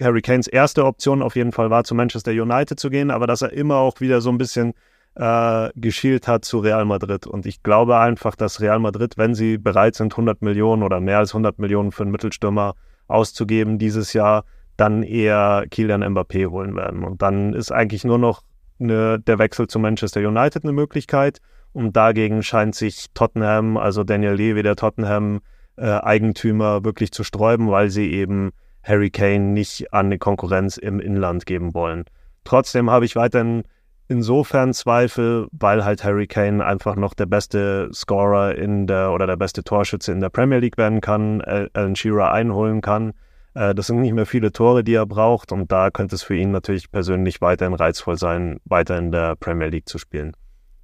Harry 0.00 0.22
Kanes 0.22 0.46
erste 0.46 0.84
Option 0.84 1.22
auf 1.22 1.36
jeden 1.36 1.52
Fall 1.52 1.70
war, 1.70 1.84
zu 1.84 1.94
Manchester 1.94 2.32
United 2.32 2.78
zu 2.78 2.90
gehen, 2.90 3.10
aber 3.10 3.26
dass 3.26 3.42
er 3.42 3.52
immer 3.52 3.76
auch 3.76 4.00
wieder 4.00 4.20
so 4.20 4.30
ein 4.30 4.38
bisschen 4.38 4.74
äh, 5.14 5.68
geschielt 5.76 6.28
hat 6.28 6.44
zu 6.44 6.58
Real 6.58 6.84
Madrid. 6.84 7.26
Und 7.26 7.46
ich 7.46 7.62
glaube 7.62 7.98
einfach, 7.98 8.34
dass 8.34 8.60
Real 8.60 8.78
Madrid, 8.78 9.18
wenn 9.18 9.34
sie 9.34 9.58
bereit 9.58 9.94
sind, 9.94 10.12
100 10.14 10.42
Millionen 10.42 10.82
oder 10.82 11.00
mehr 11.00 11.18
als 11.18 11.30
100 11.30 11.58
Millionen 11.58 11.92
für 11.92 12.02
einen 12.02 12.12
Mittelstürmer 12.12 12.74
auszugeben 13.08 13.78
dieses 13.78 14.12
Jahr, 14.12 14.44
dann 14.76 15.02
eher 15.02 15.66
Kylian 15.70 16.02
Mbappé 16.02 16.50
holen 16.50 16.74
werden. 16.74 17.04
Und 17.04 17.20
dann 17.20 17.52
ist 17.52 17.70
eigentlich 17.70 18.04
nur 18.04 18.18
noch 18.18 18.42
eine, 18.80 19.20
der 19.20 19.38
Wechsel 19.38 19.66
zu 19.66 19.78
Manchester 19.78 20.26
United 20.26 20.64
eine 20.64 20.72
Möglichkeit. 20.72 21.40
Und 21.74 21.94
dagegen 21.96 22.42
scheint 22.42 22.74
sich 22.74 23.08
Tottenham, 23.14 23.76
also 23.76 24.04
Daniel 24.04 24.34
Levy, 24.34 24.62
der 24.62 24.76
Tottenham-Eigentümer, 24.76 25.42
äh, 25.76 26.84
wirklich 26.84 27.12
zu 27.12 27.24
sträuben, 27.24 27.70
weil 27.70 27.90
sie 27.90 28.12
eben 28.12 28.52
Harry 28.82 29.10
Kane 29.10 29.52
nicht 29.52 29.92
an 29.92 30.06
eine 30.06 30.18
Konkurrenz 30.18 30.76
im 30.76 31.00
Inland 31.00 31.46
geben 31.46 31.74
wollen. 31.74 32.04
Trotzdem 32.44 32.90
habe 32.90 33.04
ich 33.04 33.16
weiterhin 33.16 33.62
insofern 34.08 34.74
Zweifel, 34.74 35.46
weil 35.52 35.84
halt 35.84 36.04
Harry 36.04 36.26
Kane 36.26 36.64
einfach 36.64 36.96
noch 36.96 37.14
der 37.14 37.26
beste 37.26 37.88
Scorer 37.92 38.56
in 38.56 38.86
der 38.86 39.12
oder 39.12 39.26
der 39.26 39.36
beste 39.36 39.64
Torschütze 39.64 40.12
in 40.12 40.20
der 40.20 40.28
Premier 40.28 40.58
League 40.58 40.76
werden 40.76 41.00
kann, 41.00 41.40
Alan 41.40 41.96
Shearer 41.96 42.32
einholen 42.32 42.80
kann. 42.80 43.12
Äh, 43.54 43.74
das 43.74 43.86
sind 43.86 44.00
nicht 44.00 44.12
mehr 44.12 44.26
viele 44.26 44.52
Tore, 44.52 44.84
die 44.84 44.94
er 44.94 45.06
braucht 45.06 45.52
und 45.52 45.70
da 45.70 45.90
könnte 45.90 46.14
es 46.14 46.22
für 46.22 46.36
ihn 46.36 46.50
natürlich 46.50 46.90
persönlich 46.90 47.40
weiterhin 47.40 47.74
reizvoll 47.74 48.18
sein, 48.18 48.58
weiter 48.64 48.98
in 48.98 49.12
der 49.12 49.36
Premier 49.36 49.68
League 49.68 49.88
zu 49.88 49.98
spielen. 49.98 50.36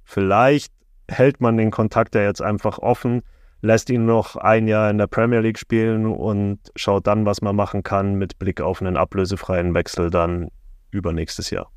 Vielleicht 0.03 0.73
hält 1.07 1.41
man 1.41 1.57
den 1.57 1.71
Kontakt 1.71 2.15
ja 2.15 2.21
jetzt 2.21 2.41
einfach 2.41 2.79
offen, 2.79 3.21
lässt 3.61 3.89
ihn 3.89 4.05
noch 4.05 4.35
ein 4.35 4.67
Jahr 4.67 4.89
in 4.89 4.97
der 4.97 5.07
Premier 5.07 5.39
League 5.39 5.59
spielen 5.59 6.05
und 6.05 6.59
schaut 6.75 7.07
dann, 7.07 7.25
was 7.25 7.41
man 7.41 7.55
machen 7.55 7.83
kann 7.83 8.15
mit 8.15 8.39
Blick 8.39 8.61
auf 8.61 8.81
einen 8.81 8.97
ablösefreien 8.97 9.73
Wechsel 9.73 10.09
dann 10.09 10.49
übernächstes 10.91 11.49
Jahr. 11.49 11.71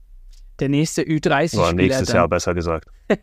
Der 0.61 0.69
nächste 0.69 1.03
Ü30-Spieler. 1.03 1.63
Oder 1.63 1.73
nächstes 1.73 2.09
dann. 2.09 2.17
Jahr 2.17 2.29
besser 2.29 2.55
gesagt. 2.55 2.89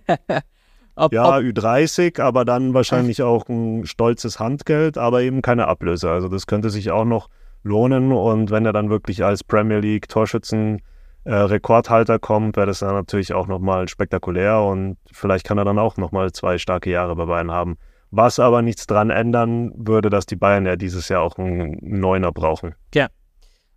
ob, 0.95 1.13
ja, 1.13 1.37
ob, 1.37 1.43
Ü30, 1.43 2.21
aber 2.21 2.43
dann 2.43 2.73
wahrscheinlich 2.73 3.21
auch 3.23 3.47
ein 3.47 3.85
stolzes 3.85 4.39
Handgeld, 4.39 4.97
aber 4.97 5.21
eben 5.21 5.41
keine 5.41 5.67
Ablöse. 5.67 6.09
Also 6.09 6.27
das 6.27 6.47
könnte 6.47 6.69
sich 6.69 6.91
auch 6.91 7.05
noch 7.05 7.29
lohnen 7.63 8.11
und 8.11 8.51
wenn 8.51 8.65
er 8.65 8.73
dann 8.73 8.89
wirklich 8.89 9.23
als 9.23 9.43
Premier 9.43 9.79
League 9.79 10.07
Torschützen 10.09 10.81
äh, 11.25 11.33
Rekordhalter 11.33 12.19
kommt, 12.19 12.55
wäre 12.55 12.67
das 12.67 12.79
dann 12.79 12.93
natürlich 12.93 13.33
auch 13.33 13.47
nochmal 13.47 13.87
spektakulär 13.87 14.61
und 14.61 14.97
vielleicht 15.11 15.45
kann 15.45 15.57
er 15.57 15.65
dann 15.65 15.79
auch 15.79 15.97
nochmal 15.97 16.31
zwei 16.31 16.57
starke 16.57 16.89
Jahre 16.89 17.15
bei 17.15 17.25
Bayern 17.25 17.51
haben. 17.51 17.77
Was 18.11 18.39
aber 18.39 18.61
nichts 18.61 18.87
dran 18.87 19.09
ändern 19.09 19.71
würde, 19.75 20.09
dass 20.09 20.25
die 20.25 20.35
Bayern 20.35 20.65
ja 20.65 20.75
dieses 20.75 21.09
Jahr 21.09 21.21
auch 21.21 21.37
einen 21.37 21.77
Neuner 21.81 22.31
brauchen. 22.31 22.75
Ja. 22.93 23.07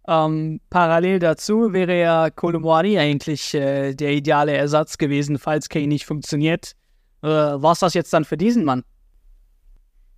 Ähm, 0.08 0.60
parallel 0.68 1.20
dazu 1.20 1.72
wäre 1.72 2.00
ja 2.00 2.30
Kolomwani 2.30 2.98
eigentlich 2.98 3.54
äh, 3.54 3.94
der 3.94 4.12
ideale 4.12 4.52
Ersatz 4.52 4.98
gewesen, 4.98 5.38
falls 5.38 5.68
Kane 5.68 5.86
nicht 5.86 6.06
funktioniert. 6.06 6.72
Äh, 7.22 7.28
Was 7.28 7.80
das 7.80 7.94
jetzt 7.94 8.12
dann 8.12 8.24
für 8.24 8.36
diesen 8.36 8.64
Mann? 8.64 8.82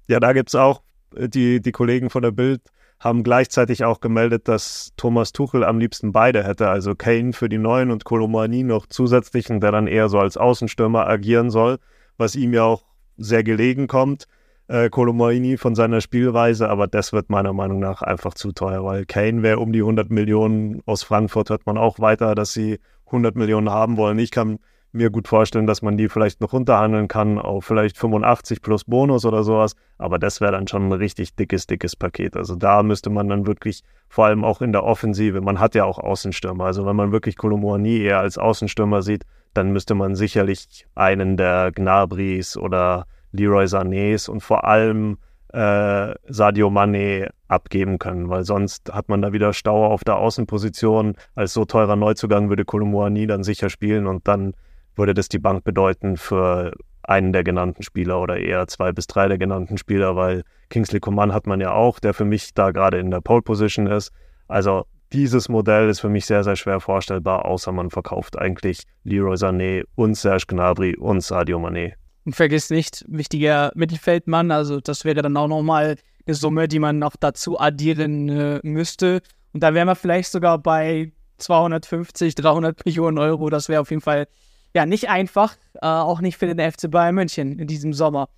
Ja, 0.08 0.20
da 0.20 0.32
gibt 0.32 0.48
es 0.48 0.54
auch 0.54 0.82
äh, 1.16 1.28
die, 1.28 1.60
die 1.60 1.72
Kollegen 1.72 2.08
von 2.08 2.22
der 2.22 2.30
Bild 2.30 2.62
haben 3.00 3.22
gleichzeitig 3.22 3.84
auch 3.84 4.00
gemeldet, 4.00 4.48
dass 4.48 4.92
Thomas 4.96 5.32
Tuchel 5.32 5.62
am 5.62 5.78
liebsten 5.78 6.12
beide 6.12 6.42
hätte, 6.42 6.68
also 6.68 6.94
Kane 6.94 7.34
für 7.34 7.50
die 7.50 7.58
Neuen 7.58 7.90
und 7.90 8.04
Kolomani 8.04 8.62
noch 8.62 8.86
zusätzlichen, 8.86 9.60
der 9.60 9.72
dann 9.72 9.86
eher 9.86 10.08
so 10.08 10.18
als 10.18 10.38
Außenstürmer 10.38 11.06
agieren 11.06 11.50
soll, 11.50 11.78
was 12.16 12.34
ihm 12.34 12.54
ja 12.54 12.62
auch 12.62 12.84
sehr 13.16 13.44
gelegen 13.44 13.86
kommt. 13.86 14.26
Äh, 14.66 14.88
Kolomani 14.88 15.58
von 15.58 15.74
seiner 15.74 16.00
Spielweise, 16.00 16.70
aber 16.70 16.86
das 16.86 17.12
wird 17.12 17.28
meiner 17.28 17.52
Meinung 17.52 17.80
nach 17.80 18.00
einfach 18.00 18.34
zu 18.34 18.52
teuer, 18.52 18.82
weil 18.84 19.04
Kane 19.04 19.42
wäre 19.42 19.58
um 19.58 19.72
die 19.72 19.80
100 19.80 20.10
Millionen. 20.10 20.80
Aus 20.86 21.02
Frankfurt 21.02 21.50
hört 21.50 21.66
man 21.66 21.76
auch 21.76 21.98
weiter, 21.98 22.34
dass 22.34 22.52
sie 22.52 22.78
100 23.06 23.36
Millionen 23.36 23.70
haben 23.70 23.96
wollen. 23.98 24.18
Ich 24.18 24.30
kann 24.30 24.58
mir 24.94 25.10
gut 25.10 25.28
vorstellen, 25.28 25.66
dass 25.66 25.82
man 25.82 25.96
die 25.96 26.08
vielleicht 26.08 26.40
noch 26.40 26.52
runterhandeln 26.52 27.08
kann 27.08 27.38
auf 27.38 27.64
vielleicht 27.64 27.98
85 27.98 28.62
plus 28.62 28.84
Bonus 28.84 29.26
oder 29.26 29.42
sowas. 29.42 29.74
Aber 29.98 30.18
das 30.18 30.40
wäre 30.40 30.52
dann 30.52 30.68
schon 30.68 30.88
ein 30.88 30.92
richtig 30.92 31.34
dickes, 31.34 31.66
dickes 31.66 31.96
Paket. 31.96 32.36
Also 32.36 32.54
da 32.54 32.82
müsste 32.82 33.10
man 33.10 33.28
dann 33.28 33.46
wirklich, 33.46 33.82
vor 34.08 34.26
allem 34.26 34.44
auch 34.44 34.62
in 34.62 34.72
der 34.72 34.84
Offensive, 34.84 35.40
man 35.40 35.58
hat 35.58 35.74
ja 35.74 35.84
auch 35.84 35.98
Außenstürmer. 35.98 36.64
Also 36.64 36.86
wenn 36.86 36.96
man 36.96 37.12
wirklich 37.12 37.36
Kolomoani 37.36 37.98
eher 37.98 38.20
als 38.20 38.38
Außenstürmer 38.38 39.02
sieht, 39.02 39.24
dann 39.54 39.72
müsste 39.72 39.94
man 39.94 40.14
sicherlich 40.14 40.86
einen 40.94 41.36
der 41.36 41.72
Gnabris 41.72 42.56
oder 42.56 43.06
Leroy 43.32 43.64
Sanés 43.64 44.28
und 44.28 44.40
vor 44.40 44.64
allem 44.64 45.18
äh, 45.52 46.14
Sadio 46.26 46.70
Mane 46.70 47.30
abgeben 47.48 47.98
können, 47.98 48.28
weil 48.28 48.44
sonst 48.44 48.92
hat 48.92 49.08
man 49.08 49.22
da 49.22 49.32
wieder 49.32 49.52
Stau 49.52 49.86
auf 49.86 50.04
der 50.04 50.16
Außenposition. 50.16 51.14
Als 51.34 51.52
so 51.52 51.64
teurer 51.64 51.96
Neuzugang 51.96 52.48
würde 52.48 52.64
Kolomoani 52.64 53.26
dann 53.26 53.44
sicher 53.44 53.70
spielen 53.70 54.06
und 54.06 54.26
dann 54.26 54.54
würde 54.96 55.14
das 55.14 55.28
die 55.28 55.38
Bank 55.38 55.64
bedeuten 55.64 56.16
für 56.16 56.72
einen 57.02 57.32
der 57.32 57.44
genannten 57.44 57.82
Spieler 57.82 58.20
oder 58.20 58.38
eher 58.38 58.66
zwei 58.66 58.92
bis 58.92 59.06
drei 59.06 59.28
der 59.28 59.38
genannten 59.38 59.78
Spieler, 59.78 60.16
weil 60.16 60.42
Kingsley 60.70 61.00
Coman 61.00 61.32
hat 61.32 61.46
man 61.46 61.60
ja 61.60 61.72
auch, 61.72 62.00
der 62.00 62.14
für 62.14 62.24
mich 62.24 62.54
da 62.54 62.70
gerade 62.70 62.98
in 62.98 63.10
der 63.10 63.20
Pole 63.20 63.42
Position 63.42 63.86
ist. 63.86 64.12
Also 64.48 64.86
dieses 65.14 65.48
Modell 65.48 65.88
ist 65.88 66.00
für 66.00 66.08
mich 66.08 66.26
sehr, 66.26 66.42
sehr 66.42 66.56
schwer 66.56 66.80
vorstellbar, 66.80 67.44
außer 67.44 67.72
man 67.72 67.90
verkauft 67.90 68.36
eigentlich 68.36 68.82
Leroy 69.04 69.36
Sané 69.36 69.84
und 69.94 70.16
Serge 70.16 70.44
Gnabry 70.48 70.96
und 70.96 71.22
Sadio 71.22 71.58
Mané. 71.58 71.92
Und 72.24 72.34
vergiss 72.34 72.70
nicht, 72.70 73.04
wichtiger 73.08 73.70
Mittelfeldmann, 73.74 74.50
also 74.50 74.80
das 74.80 75.04
wäre 75.04 75.22
dann 75.22 75.36
auch 75.36 75.48
nochmal 75.48 75.96
eine 76.26 76.34
Summe, 76.34 76.68
die 76.68 76.78
man 76.78 76.98
noch 76.98 77.16
dazu 77.16 77.60
addieren 77.60 78.28
äh, 78.28 78.60
müsste. 78.62 79.20
Und 79.52 79.62
da 79.62 79.72
wären 79.72 79.86
wir 79.86 79.94
vielleicht 79.94 80.32
sogar 80.32 80.58
bei 80.58 81.12
250, 81.38 82.34
300 82.34 82.84
Millionen 82.84 83.18
Euro. 83.18 83.50
Das 83.50 83.68
wäre 83.68 83.80
auf 83.82 83.90
jeden 83.90 84.02
Fall 84.02 84.26
ja, 84.74 84.86
nicht 84.86 85.08
einfach, 85.08 85.54
äh, 85.74 85.86
auch 85.86 86.20
nicht 86.20 86.36
für 86.36 86.52
den 86.52 86.72
FC 86.72 86.90
Bayern 86.90 87.14
München 87.14 87.58
in 87.58 87.66
diesem 87.68 87.92
Sommer. 87.92 88.28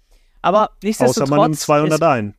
Aber 0.43 0.71
nichtsdestotrotz. 0.83 1.31
Außer 1.31 1.37
man 1.37 1.51
nimmt 1.51 1.59
200 1.59 2.03
ein. 2.03 2.35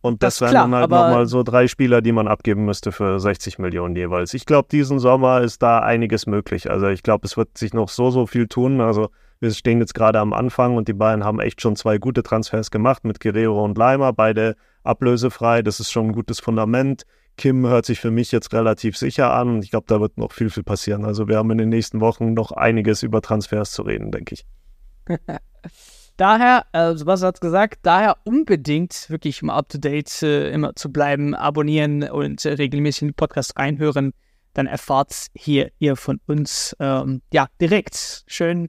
Und 0.00 0.22
das, 0.22 0.38
das 0.38 0.52
wären 0.52 0.70
dann 0.70 0.80
halt 0.80 0.90
nochmal 0.90 1.26
so 1.26 1.42
drei 1.42 1.66
Spieler, 1.66 2.00
die 2.02 2.12
man 2.12 2.28
abgeben 2.28 2.64
müsste 2.64 2.92
für 2.92 3.18
60 3.18 3.58
Millionen 3.58 3.96
jeweils. 3.96 4.32
Ich 4.32 4.46
glaube, 4.46 4.68
diesen 4.70 5.00
Sommer 5.00 5.40
ist 5.40 5.62
da 5.62 5.80
einiges 5.80 6.26
möglich. 6.26 6.70
Also 6.70 6.86
ich 6.88 7.02
glaube, 7.02 7.26
es 7.26 7.36
wird 7.36 7.58
sich 7.58 7.74
noch 7.74 7.88
so, 7.88 8.10
so 8.10 8.26
viel 8.26 8.46
tun. 8.46 8.80
Also 8.80 9.10
wir 9.40 9.50
stehen 9.52 9.80
jetzt 9.80 9.94
gerade 9.94 10.20
am 10.20 10.32
Anfang 10.32 10.76
und 10.76 10.88
die 10.88 10.92
Bayern 10.92 11.24
haben 11.24 11.40
echt 11.40 11.60
schon 11.60 11.74
zwei 11.74 11.98
gute 11.98 12.22
Transfers 12.22 12.70
gemacht 12.70 13.04
mit 13.04 13.20
Guerrero 13.20 13.64
und 13.64 13.76
Leimer, 13.76 14.12
beide 14.12 14.54
ablösefrei. 14.84 15.62
Das 15.62 15.80
ist 15.80 15.90
schon 15.90 16.06
ein 16.06 16.12
gutes 16.12 16.38
Fundament. 16.38 17.04
Kim 17.36 17.66
hört 17.66 17.86
sich 17.86 18.00
für 18.00 18.10
mich 18.10 18.32
jetzt 18.32 18.52
relativ 18.52 18.96
sicher 18.96 19.32
an 19.32 19.48
und 19.48 19.64
ich 19.64 19.70
glaube, 19.70 19.86
da 19.88 20.00
wird 20.00 20.18
noch 20.18 20.32
viel, 20.32 20.50
viel 20.50 20.64
passieren. 20.64 21.04
Also 21.04 21.28
wir 21.28 21.36
haben 21.36 21.50
in 21.52 21.58
den 21.58 21.68
nächsten 21.68 22.00
Wochen 22.00 22.34
noch 22.34 22.50
einiges 22.52 23.02
über 23.02 23.20
Transfers 23.20 23.72
zu 23.72 23.82
reden, 23.82 24.10
denke 24.10 24.34
ich. 24.34 24.46
daher, 26.18 26.66
also 26.72 27.06
was 27.06 27.22
hat 27.22 27.40
gesagt, 27.40 27.80
daher 27.82 28.16
unbedingt 28.24 29.08
wirklich 29.08 29.40
immer 29.42 29.54
up 29.54 29.68
to 29.70 29.78
date 29.78 30.22
äh, 30.22 30.50
immer 30.50 30.76
zu 30.76 30.92
bleiben, 30.92 31.34
abonnieren 31.34 32.02
und 32.02 32.44
äh, 32.44 32.50
regelmäßig 32.50 33.02
in 33.02 33.08
den 33.08 33.14
Podcast 33.14 33.58
reinhören. 33.58 34.12
Dann 34.52 34.66
erfahrt 34.66 35.28
hier 35.34 35.70
ihr 35.78 35.96
von 35.96 36.20
uns 36.26 36.76
ähm, 36.80 37.22
ja 37.32 37.46
direkt. 37.60 38.24
Schön 38.26 38.68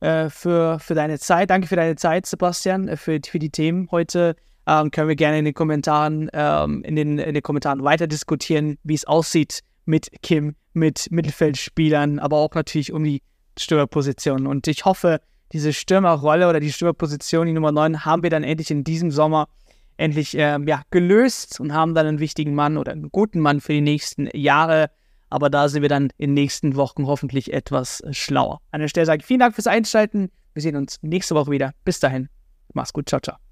äh, 0.00 0.28
für, 0.28 0.78
für 0.78 0.94
deine 0.94 1.18
Zeit. 1.18 1.50
Danke 1.50 1.68
für 1.68 1.76
deine 1.76 1.96
Zeit, 1.96 2.26
Sebastian, 2.26 2.88
äh, 2.88 2.96
für, 2.96 3.18
für 3.24 3.38
die 3.38 3.50
Themen 3.50 3.88
heute 3.90 4.36
ähm, 4.68 4.90
können 4.90 5.08
wir 5.08 5.16
gerne 5.16 5.38
in 5.38 5.46
den 5.46 5.54
Kommentaren, 5.54 6.28
ähm, 6.32 6.82
in, 6.84 6.94
den, 6.94 7.18
in 7.18 7.34
den 7.34 7.42
Kommentaren 7.42 7.82
weiter 7.82 8.06
diskutieren, 8.06 8.76
wie 8.84 8.94
es 8.94 9.06
aussieht 9.06 9.60
mit 9.86 10.10
Kim, 10.22 10.56
mit 10.74 11.10
Mittelfeldspielern, 11.10 12.18
aber 12.18 12.36
auch 12.36 12.54
natürlich 12.54 12.92
um 12.92 13.02
die 13.02 13.22
Stürmerposition. 13.58 14.46
Und 14.46 14.68
ich 14.68 14.84
hoffe, 14.84 15.20
diese 15.52 15.72
Stürmerrolle 15.72 16.48
oder 16.48 16.60
die 16.60 16.72
Stürmerposition, 16.72 17.46
die 17.46 17.52
Nummer 17.52 17.72
9, 17.72 18.04
haben 18.04 18.22
wir 18.22 18.30
dann 18.30 18.44
endlich 18.44 18.70
in 18.70 18.84
diesem 18.84 19.10
Sommer 19.10 19.48
endlich 19.96 20.34
ähm, 20.36 20.66
ja, 20.68 20.82
gelöst 20.90 21.60
und 21.60 21.72
haben 21.72 21.94
dann 21.94 22.06
einen 22.06 22.20
wichtigen 22.20 22.54
Mann 22.54 22.76
oder 22.76 22.92
einen 22.92 23.10
guten 23.10 23.40
Mann 23.40 23.60
für 23.60 23.72
die 23.72 23.80
nächsten 23.80 24.28
Jahre. 24.32 24.90
Aber 25.30 25.50
da 25.50 25.68
sind 25.68 25.82
wir 25.82 25.88
dann 25.88 26.10
in 26.16 26.30
den 26.30 26.34
nächsten 26.34 26.76
Wochen 26.76 27.06
hoffentlich 27.06 27.52
etwas 27.52 28.02
schlauer. 28.12 28.60
An 28.70 28.80
der 28.80 28.88
Stelle 28.88 29.06
sage 29.06 29.20
ich 29.20 29.26
vielen 29.26 29.40
Dank 29.40 29.54
fürs 29.54 29.66
Einschalten. 29.66 30.30
Wir 30.54 30.62
sehen 30.62 30.76
uns 30.76 30.98
nächste 31.02 31.34
Woche 31.34 31.50
wieder. 31.50 31.72
Bis 31.84 32.00
dahin. 32.00 32.28
Mach's 32.72 32.92
gut. 32.92 33.08
Ciao, 33.08 33.20
ciao. 33.20 33.47